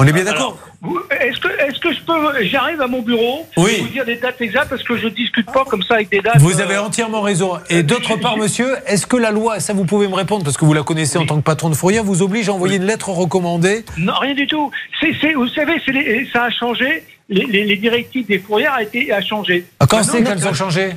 On 0.00 0.06
est 0.06 0.12
bien 0.12 0.22
d'accord 0.22 0.56
Est-ce 1.10 1.40
que, 1.80 1.92
je 1.92 2.00
peux, 2.02 2.44
j'arrive 2.44 2.80
à 2.80 2.86
mon 2.86 3.02
bureau, 3.02 3.44
Oui. 3.56 3.78
vous 3.80 3.88
dire 3.88 4.04
des 4.04 4.14
dates 4.14 4.40
exactes 4.40 4.70
parce 4.70 4.84
que 4.84 4.96
je 4.96 5.08
discute 5.08 5.50
pas 5.50 5.64
comme 5.64 5.82
ça 5.82 5.94
avec 5.94 6.08
des 6.08 6.20
dates. 6.20 6.38
Vous 6.38 6.60
euh, 6.60 6.62
avez 6.62 6.76
entièrement 6.78 7.20
raison. 7.20 7.58
Et 7.68 7.82
d'autre 7.82 8.14
part, 8.16 8.36
monsieur, 8.36 8.76
est-ce 8.86 9.08
que 9.08 9.16
la 9.16 9.32
loi, 9.32 9.58
ça 9.58 9.72
vous 9.72 9.84
pouvez 9.84 10.06
me 10.06 10.14
répondre, 10.14 10.44
parce 10.44 10.56
que 10.56 10.64
vous 10.64 10.72
la 10.72 10.84
connaissez 10.84 11.18
en 11.18 11.26
tant 11.26 11.36
que 11.36 11.42
patron 11.44 11.68
de 11.68 11.74
fourrière, 11.74 12.04
vous 12.04 12.22
oblige 12.22 12.48
à 12.48 12.52
envoyer 12.52 12.76
une 12.76 12.84
lettre 12.86 13.08
recommandée 13.10 13.84
Non, 13.98 14.14
rien 14.20 14.34
du 14.34 14.46
tout. 14.46 14.70
Vous 15.34 15.48
savez, 15.48 15.80
les- 15.88 16.28
ça 16.32 16.44
a 16.44 16.50
changé. 16.50 17.02
Les, 17.28 17.44
les- 17.44 17.64
les 17.64 17.76
directives 17.76 18.26
des 18.26 18.38
fourrières 18.38 18.74
a 18.74 18.82
été 18.84 19.12
a 19.12 19.20
changé. 19.20 19.66
Ah, 19.80 19.86
Quand 19.90 20.04
c'est 20.04 20.22
qu'elles 20.22 20.46
ont 20.46 20.54
changé 20.54 20.90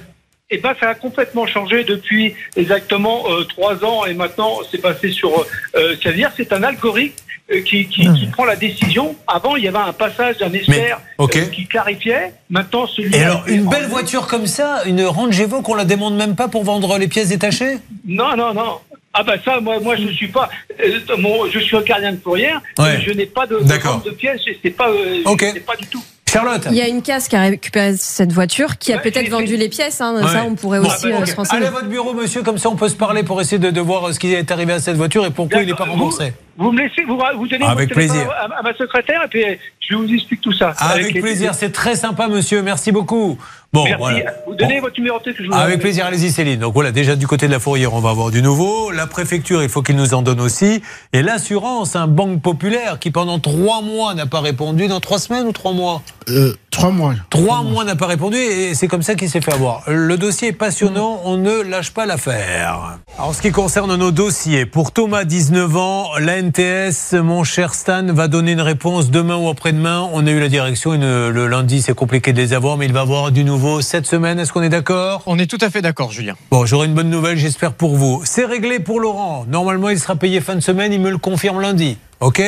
Eh 0.52 0.58
ben, 0.60 0.74
ça 0.80 0.90
a 0.90 0.94
complètement 0.96 1.46
changé 1.48 1.84
depuis 1.84 2.36
exactement 2.56 3.24
euh, 3.32 3.44
trois 3.46 3.84
ans 3.84 4.06
et 4.06 4.14
maintenant 4.14 4.60
c'est 4.70 4.82
passé 4.82 5.10
sur. 5.12 5.32
Euh, 5.76 5.96
C'est-à-dire, 6.02 6.30
c'est 6.38 6.54
un 6.54 6.62
algorithme 6.64 7.16
euh, 7.16 7.21
qui, 7.60 7.86
qui, 7.88 8.08
qui 8.14 8.26
prend 8.28 8.46
la 8.46 8.56
décision. 8.56 9.16
Avant, 9.28 9.56
il 9.58 9.64
y 9.66 9.68
avait 9.68 9.78
un 9.78 9.92
passage 9.94 10.38
d'un 10.38 10.54
expert 10.54 11.02
euh, 11.20 11.28
qui 11.28 11.66
clarifiait. 11.68 12.34
Maintenant, 12.50 12.88
celui. 12.88 13.14
Et 13.16 13.24
alors, 13.24 13.44
une 13.48 13.68
belle 13.68 13.88
voiture 13.88 14.28
comme 14.28 14.48
ça, 14.48 14.84
une 14.86 15.04
Range 15.04 15.40
Evoque, 15.40 15.68
on 15.68 15.76
la 15.76 15.86
demande 15.86 16.16
même 16.16 16.36
pas 16.36 16.48
pour 16.48 16.64
vendre 16.64 16.98
les 16.98 17.08
pièces 17.08 17.30
détachées? 17.30 17.78
Non, 18.06 18.36
non, 18.38 18.54
non. 18.54 18.78
Ah 19.14 19.24
bah 19.24 19.34
ça, 19.44 19.60
moi, 19.60 19.80
moi 19.82 19.98
je 19.98 20.04
ne 20.04 20.12
suis 20.12 20.30
pas. 20.30 20.50
euh, 20.82 21.00
mon- 21.18 21.46
je 21.50 21.60
suis 21.60 21.76
un 21.76 21.82
gardien 21.82 22.14
de 22.14 22.20
fourrière. 22.24 22.62
Ouais. 22.80 23.02
Je 23.06 23.12
n'ai 23.12 23.26
pas 23.26 23.46
de, 23.46 23.58
de 23.58 23.64
de 24.06 24.10
pièces. 24.12 24.40
C'est 24.64 24.70
pas. 24.70 24.90
euh, 24.90 25.22
Ok. 25.26 25.46
C'est 25.54 25.66
pas 25.66 25.76
du 25.76 25.86
tout. 25.88 26.02
Charlotte 26.32 26.66
Il 26.72 26.78
y 26.78 26.82
a 26.82 26.88
une 26.88 27.02
casse 27.02 27.28
qui 27.28 27.36
a 27.36 27.42
récupéré 27.42 27.94
cette 27.98 28.32
voiture, 28.32 28.78
qui 28.78 28.94
a 28.94 28.96
Ouais, 28.96 29.02
peut-être 29.02 29.28
vendu 29.30 29.58
les 29.58 29.68
pièces. 29.68 30.00
hein. 30.00 30.16
Ouais. 30.16 30.32
Ça, 30.32 30.46
on 30.48 30.56
pourrait 30.56 30.80
Bon, 30.80 30.88
aussi 30.88 31.10
bah, 31.10 31.18
euh, 31.22 31.26
se 31.26 31.36
renseigner. 31.36 31.58
Allez 31.58 31.68
à 31.68 31.72
votre 31.72 31.88
bureau, 31.90 32.14
monsieur, 32.14 32.42
comme 32.42 32.58
ça 32.58 32.70
on 32.70 32.78
peut 32.78 32.88
se 32.88 32.96
parler 32.96 33.24
pour 33.24 33.42
essayer 33.42 33.60
de, 33.60 33.70
de 33.70 33.82
voir 33.82 34.08
euh, 34.08 34.14
ce 34.14 34.20
qui 34.20 34.34
est 34.34 34.50
arrivé 34.50 34.72
à 34.72 34.80
cette 34.80 34.96
voiture 34.96 35.26
et 35.26 35.30
pourquoi 35.32 35.60
il 35.62 35.68
n'est 35.68 35.74
pas 35.76 35.84
remboursé. 35.84 36.32
Vous 36.51 36.51
me 36.70 36.82
laissez, 36.82 37.04
vous, 37.06 37.18
vous 37.38 37.48
donnez 37.48 37.66
Avec 37.66 37.90
votre 37.90 37.96
plaisir. 37.96 38.30
À, 38.32 38.60
à 38.60 38.62
ma 38.62 38.74
secrétaire 38.76 39.22
et 39.24 39.28
puis 39.30 39.44
je 39.80 39.96
vous 39.96 40.14
explique 40.14 40.42
tout 40.42 40.54
ça. 40.54 40.74
Avec 40.80 41.20
plaisir, 41.20 41.54
c'est 41.56 41.72
très 41.72 41.96
sympa, 41.96 42.28
monsieur. 42.28 42.62
Merci 42.62 42.92
beaucoup. 42.92 43.38
Bon, 43.74 43.86
Merci. 43.86 43.98
voilà. 44.00 44.32
Vous 44.46 44.54
donnez 44.54 44.76
Bon. 44.76 44.82
votre 44.82 44.98
numéro 45.00 45.18
de 45.20 45.24
téléphone. 45.24 45.46
que 45.48 45.52
je 45.52 45.56
vous 45.56 45.58
Avec 45.58 45.76
donne. 45.76 45.82
plaisir, 45.82 46.06
allez-y 46.06 46.30
Céline. 46.30 46.60
Donc 46.60 46.74
voilà, 46.74 46.92
déjà 46.92 47.16
du 47.16 47.26
côté 47.26 47.48
de 47.48 47.52
la 47.54 47.60
fourrière, 47.60 47.94
on 47.94 48.02
va 48.02 48.10
avoir 48.10 48.30
du 48.30 48.42
nouveau. 48.42 48.92
La 48.92 49.08
préfecture, 49.08 49.64
il 49.64 49.70
faut 49.70 49.82
qu'il 49.82 49.96
nous 49.96 50.14
en 50.14 50.22
donne 50.22 50.42
aussi. 50.42 50.82
Et 51.14 51.22
l'assurance, 51.22 51.96
un 51.96 52.08
banque 52.08 52.42
populaire 52.42 53.00
qui 53.00 53.12
pendant 53.12 53.40
trois 53.40 53.82
mois 53.82 54.14
n'a 54.14 54.26
pas 54.26 54.42
répondu, 54.42 54.88
dans 54.90 55.00
trois 55.00 55.20
semaines 55.20 55.48
ou 55.48 55.52
trois 55.54 55.72
mois? 55.72 56.02
Euh, 56.30 56.54
trois 56.82 56.92
mois. 56.92 57.14
Trois 57.30 57.62
mois 57.62 57.84
n'a 57.86 57.96
pas 57.96 58.08
répondu 58.08 58.38
et 58.38 58.74
c'est 58.74 58.88
comme 58.88 59.04
ça 59.04 59.14
qu'il 59.14 59.30
s'est 59.30 59.40
fait 59.40 59.54
avoir. 59.54 59.84
Le 59.88 60.18
dossier 60.18 60.48
est 60.48 60.52
passionnant, 60.54 61.22
on 61.26 61.38
ne 61.38 61.62
lâche 61.62 61.92
pas 61.92 62.08
l'affaire. 62.08 62.98
En 63.20 63.34
ce 63.34 63.42
qui 63.44 63.52
concerne 63.52 63.96
nos 63.96 64.10
dossiers, 64.10 64.66
pour 64.66 64.92
Thomas, 64.92 65.24
19 65.24 65.78
ans, 65.78 66.10
la 66.20 66.38
NTS, 66.42 67.14
mon 67.22 67.44
cher 67.44 67.76
Stan, 67.76 68.04
va 68.08 68.28
donner 68.28 68.54
une 68.54 68.62
réponse 68.62 69.12
demain 69.12 69.36
ou 69.36 69.48
après-demain. 69.50 70.10
On 70.12 70.26
a 70.26 70.32
eu 70.32 70.40
la 70.40 70.50
direction, 70.50 70.96
une- 70.96 71.30
le 71.30 71.46
lundi, 71.48 71.84
c'est 71.84 71.94
compliqué 71.94 72.34
de 72.34 72.38
les 72.42 72.54
avoir, 72.54 72.78
mais 72.78 72.88
il 72.88 72.94
va 72.94 73.02
avoir 73.02 73.32
du 73.32 73.44
nouveau 73.44 73.82
cette 73.82 74.08
semaine. 74.08 74.40
Est-ce 74.40 74.52
qu'on 74.52 74.64
est 74.64 74.70
d'accord? 74.70 75.22
On 75.28 75.38
est 75.38 75.46
tout 75.46 75.60
à 75.62 75.70
fait 75.70 75.84
d'accord, 75.84 76.12
Julien. 76.12 76.34
Bon, 76.50 76.66
j'aurai 76.66 76.88
une 76.88 76.96
bonne 76.96 77.12
nouvelle, 77.12 77.38
j'espère 77.38 77.74
pour 77.74 77.96
vous. 77.96 78.24
C'est 78.26 78.46
réglé 78.46 78.80
pour 78.80 79.00
Laurent. 79.00 79.46
Normalement, 79.48 79.90
il 79.90 80.00
sera 80.00 80.16
payé 80.16 80.42
fin 80.42 80.56
de 80.56 80.62
semaine, 80.62 80.92
il 80.92 81.00
me 81.00 81.12
le 81.12 81.20
confirme 81.20 81.62
lundi. 81.62 81.98
OK 82.22 82.40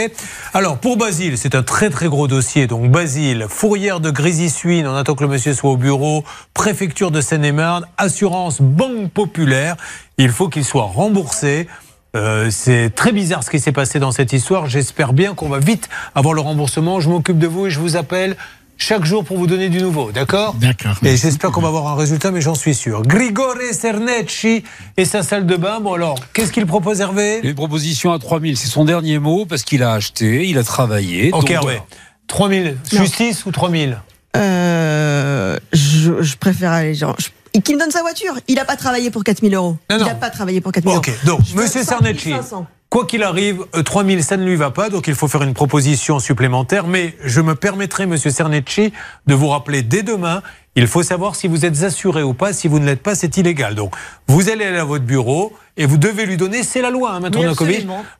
Alors, 0.53 0.77
pour 0.77 0.97
Basile, 0.97 1.35
c'est 1.35 1.55
un 1.55 1.63
très 1.63 1.89
très 1.89 2.07
gros 2.07 2.27
dossier. 2.27 2.67
Donc, 2.67 2.91
Basile, 2.91 3.47
fourrière 3.49 3.99
de 3.99 4.11
Grésy-Suine, 4.11 4.85
on 4.85 4.95
attend 4.95 5.15
que 5.15 5.23
le 5.23 5.29
monsieur 5.29 5.55
soit 5.55 5.71
au 5.71 5.77
bureau, 5.77 6.23
préfecture 6.53 7.09
de 7.09 7.21
Seine-et-Marne, 7.21 7.87
assurance 7.97 8.61
Banque 8.61 9.09
Populaire. 9.09 9.75
Il 10.19 10.29
faut 10.29 10.47
qu'il 10.47 10.63
soit 10.63 10.83
remboursé. 10.83 11.67
Euh, 12.15 12.51
c'est 12.51 12.91
très 12.91 13.11
bizarre 13.11 13.43
ce 13.43 13.49
qui 13.49 13.59
s'est 13.59 13.71
passé 13.71 13.97
dans 13.97 14.11
cette 14.11 14.31
histoire. 14.31 14.67
J'espère 14.67 15.11
bien 15.11 15.33
qu'on 15.33 15.49
va 15.49 15.57
vite 15.57 15.89
avoir 16.13 16.35
le 16.35 16.41
remboursement. 16.41 16.99
Je 16.99 17.09
m'occupe 17.09 17.39
de 17.39 17.47
vous 17.47 17.65
et 17.65 17.69
je 17.71 17.79
vous 17.79 17.95
appelle 17.95 18.37
chaque 18.77 19.05
jour 19.05 19.23
pour 19.23 19.37
vous 19.37 19.47
donner 19.47 19.69
du 19.69 19.81
nouveau, 19.81 20.11
d'accord 20.11 20.55
D'accord. 20.55 20.95
Et 21.03 21.15
j'espère 21.15 21.51
qu'on 21.51 21.61
va 21.61 21.69
avoir 21.69 21.87
un 21.87 21.95
résultat, 21.95 22.31
mais 22.31 22.41
j'en 22.41 22.55
suis 22.55 22.73
sûr. 22.75 23.01
Grigore 23.03 23.55
Cernecci 23.71 24.63
et 24.97 25.05
sa 25.05 25.23
salle 25.23 25.45
de 25.45 25.55
bain. 25.55 25.79
Bon 25.79 25.93
alors, 25.93 26.17
qu'est-ce 26.33 26.51
qu'il 26.51 26.65
propose 26.65 26.99
Hervé? 26.99 27.39
Une 27.43 27.55
proposition 27.55 28.11
à 28.11 28.19
3000, 28.19 28.57
c'est 28.57 28.67
son 28.67 28.83
dernier 28.85 29.19
mot 29.19 29.45
parce 29.45 29.63
qu'il 29.63 29.83
a 29.83 29.93
acheté, 29.93 30.47
il 30.47 30.57
a 30.57 30.63
travaillé. 30.63 31.27
Ok 31.31 31.41
donc 31.41 31.49
Hervé. 31.51 31.65
voilà. 31.65 31.79
3000, 32.27 32.77
justice 32.91 33.45
ou 33.45 33.51
3000 33.51 33.99
Euh, 34.35 35.57
je, 35.71 36.21
je 36.21 36.37
préfère 36.37 36.71
aller 36.71 36.93
genre. 36.95 37.15
je- 37.19 37.27
et 37.55 37.61
Qui 37.61 37.75
me 37.75 37.79
donne 37.79 37.91
sa 37.91 38.01
voiture 38.01 38.33
Il 38.47 38.55
n'a 38.55 38.65
pas 38.65 38.75
travaillé 38.75 39.11
pour 39.11 39.23
4000 39.23 39.53
euros. 39.53 39.77
Non, 39.91 39.97
Il 39.99 40.05
n'a 40.05 40.15
pas 40.15 40.31
travaillé 40.31 40.59
pour 40.59 40.71
4000 40.71 40.97
Ok, 40.97 41.09
euros. 41.09 41.17
donc, 41.37 41.39
Je 41.47 41.55
monsieur 41.55 41.83
100 41.83 41.89
Cernecci, 41.99 42.31
500. 42.31 42.65
Quoi 42.93 43.07
qu'il 43.07 43.23
arrive, 43.23 43.65
euh, 43.75 43.81
3000, 43.81 44.23
ça 44.23 44.37
ne 44.37 44.45
lui 44.45 44.55
va 44.55 44.69
pas, 44.69 44.91
donc 44.91 45.07
il 45.07 45.15
faut 45.15 45.27
faire 45.27 45.41
une 45.41 45.55
proposition 45.55 46.19
supplémentaire. 46.19 46.85
Mais 46.85 47.15
je 47.25 47.41
me 47.41 47.55
permettrai, 47.55 48.05
Monsieur 48.05 48.29
Cernecci, 48.29 48.93
de 49.25 49.33
vous 49.33 49.47
rappeler 49.47 49.81
dès 49.81 50.03
demain. 50.03 50.43
Il 50.75 50.85
faut 50.85 51.01
savoir 51.01 51.33
si 51.35 51.47
vous 51.47 51.65
êtes 51.65 51.81
assuré 51.81 52.21
ou 52.21 52.35
pas. 52.35 52.53
Si 52.53 52.67
vous 52.67 52.77
ne 52.77 52.85
l'êtes 52.85 53.01
pas, 53.01 53.15
c'est 53.15 53.35
illégal. 53.37 53.73
Donc, 53.73 53.95
vous 54.27 54.51
allez 54.51 54.63
aller 54.65 54.77
à 54.77 54.83
votre 54.83 55.05
bureau 55.05 55.53
et 55.75 55.87
vous 55.87 55.97
devez 55.97 56.27
lui 56.27 56.37
donner, 56.37 56.61
c'est 56.61 56.83
la 56.83 56.91
loi, 56.91 57.13
hein, 57.13 57.19
Maître 57.19 57.39
Oui, 57.39 57.47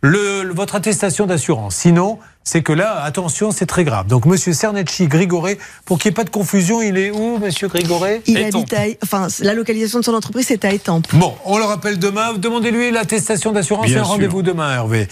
le- 0.02 0.52
votre 0.52 0.74
attestation 0.74 1.28
d'assurance. 1.28 1.76
Sinon, 1.76 2.18
c'est 2.44 2.62
que 2.62 2.74
là, 2.74 3.02
attention, 3.04 3.52
c'est 3.52 3.66
très 3.66 3.84
grave. 3.84 4.08
Donc, 4.08 4.26
Monsieur 4.26 4.54
Cernecci, 4.54 5.08
Grigoré, 5.08 5.58
pour 5.86 5.98
qu'il 5.98 6.10
n'y 6.10 6.14
ait 6.14 6.16
pas 6.16 6.24
de 6.24 6.30
confusion, 6.30 6.82
il 6.82 6.98
est 6.98 7.12
où, 7.12 7.38
Monsieur 7.38 7.68
Grigoré 7.68 8.22
Il 8.28 8.38
habite 8.38 8.74
à, 8.74 8.82
enfin, 9.04 9.28
la 9.40 9.54
localisation 9.54 10.00
de 10.00 10.06
son 10.06 10.14
entreprise 10.14 10.48
c'est 10.48 10.66
à 10.66 10.74
Étampes. 10.74 11.08
Bon, 11.14 11.36
on 11.46 11.58
le 11.58 11.64
rappelle 11.64 12.00
demain. 12.00 12.34
Demandez-lui 12.34 12.92
l'attestation 12.92 13.52
d'assurance 13.52 13.90
et 13.90 13.96
un 13.98 14.04
rendez-vous 14.04 14.42
demain, 14.42 14.74
Hervé. 14.74 15.08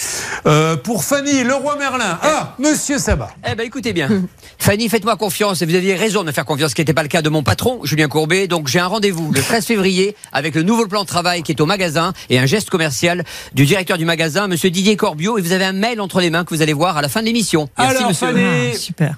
Euh, 0.45 0.75
pour 0.75 1.03
Fanny, 1.03 1.43
le 1.43 1.53
roi 1.53 1.77
Merlin. 1.77 2.19
Ah, 2.21 2.55
Monsieur 2.59 2.97
Sabat. 2.97 3.29
Eh 3.49 3.55
ben 3.55 3.65
écoutez 3.65 3.93
bien. 3.93 4.09
Fanny, 4.59 4.89
faites-moi 4.89 5.15
confiance. 5.15 5.61
et 5.61 5.65
Vous 5.65 5.75
aviez 5.75 5.95
raison 5.95 6.21
de 6.21 6.27
me 6.27 6.31
faire 6.31 6.45
confiance, 6.45 6.71
ce 6.71 6.75
qui 6.75 6.81
n'était 6.81 6.93
pas 6.93 7.03
le 7.03 7.07
cas 7.07 7.21
de 7.21 7.29
mon 7.29 7.43
patron, 7.43 7.79
Julien 7.83 8.07
Courbet. 8.07 8.47
Donc 8.47 8.67
j'ai 8.67 8.79
un 8.79 8.87
rendez-vous 8.87 9.31
le 9.31 9.41
13 9.41 9.65
février 9.65 10.15
avec 10.33 10.55
le 10.55 10.63
nouveau 10.63 10.85
plan 10.87 11.01
de 11.03 11.07
travail 11.07 11.43
qui 11.43 11.51
est 11.51 11.61
au 11.61 11.65
magasin 11.65 12.13
et 12.29 12.39
un 12.39 12.45
geste 12.45 12.69
commercial 12.69 13.23
du 13.53 13.65
directeur 13.65 13.97
du 13.97 14.05
magasin, 14.05 14.47
Monsieur 14.47 14.69
Didier 14.69 14.97
Corbiot. 14.97 15.37
Et 15.37 15.41
vous 15.41 15.51
avez 15.53 15.65
un 15.65 15.73
mail 15.73 16.01
entre 16.01 16.19
les 16.19 16.29
mains 16.29 16.43
que 16.43 16.53
vous 16.53 16.61
allez 16.61 16.73
voir 16.73 16.97
à 16.97 17.01
la 17.01 17.09
fin 17.09 17.20
de 17.21 17.25
l'émission. 17.25 17.69
Merci, 17.77 17.95
Alors, 17.97 18.09
monsieur. 18.09 18.27
Fanny, 18.27 18.75
Super. 18.75 19.15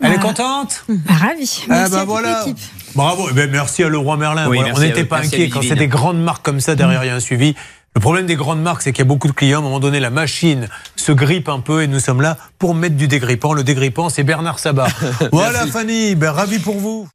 elle 0.00 0.06
est 0.06 0.14
Voilà. 0.16 0.22
contente 0.22 0.84
Bah, 0.88 1.14
ravi. 1.14 1.62
Ah 1.62 1.66
Merci 1.68 1.68
bah 1.68 1.80
à 1.82 1.88
toute 2.00 2.08
voilà. 2.08 2.38
l'équipe. 2.44 2.58
Bravo. 2.94 3.28
Eh 3.30 3.34
ben, 3.34 3.50
merci 3.50 3.82
à 3.82 3.88
Leroy 3.88 4.16
Merlin. 4.16 4.48
Oui, 4.48 4.56
Voilà, 4.58 4.72
merci 4.72 4.80
on 4.82 4.86
n'était 4.86 5.04
pas 5.04 5.18
inquiet 5.18 5.48
quand 5.48 5.62
c'est 5.62 5.74
des 5.74 5.88
grandes 5.88 6.22
marques 6.22 6.44
comme 6.44 6.60
ça 6.60 6.74
derrière 6.74 7.04
il 7.04 7.08
y 7.08 7.10
a 7.10 7.14
un 7.14 7.20
suivi. 7.20 7.54
Le 7.96 8.00
problème 8.00 8.26
des 8.26 8.34
grandes 8.34 8.60
marques, 8.60 8.82
c'est 8.82 8.92
qu'il 8.92 9.04
y 9.04 9.06
a 9.06 9.08
beaucoup 9.08 9.28
de 9.28 9.32
clients. 9.32 9.58
À 9.58 9.60
un 9.60 9.62
moment 9.64 9.78
donné, 9.78 10.00
la 10.00 10.10
machine 10.10 10.66
se 10.96 11.12
grippe 11.12 11.48
un 11.48 11.60
peu 11.60 11.82
et 11.84 11.86
nous 11.86 12.00
sommes 12.00 12.20
là 12.22 12.36
pour 12.58 12.74
mettre 12.74 12.96
du 12.96 13.06
dégrippant. 13.06 13.52
Le 13.52 13.62
dégrippant, 13.62 14.08
c'est 14.08 14.24
Bernard 14.24 14.58
Sabat. 14.58 14.88
voilà, 15.32 15.64
Fanny. 15.68 16.16
Ben, 16.16 16.32
ravi 16.32 16.58
pour 16.58 16.76
vous. 16.78 17.06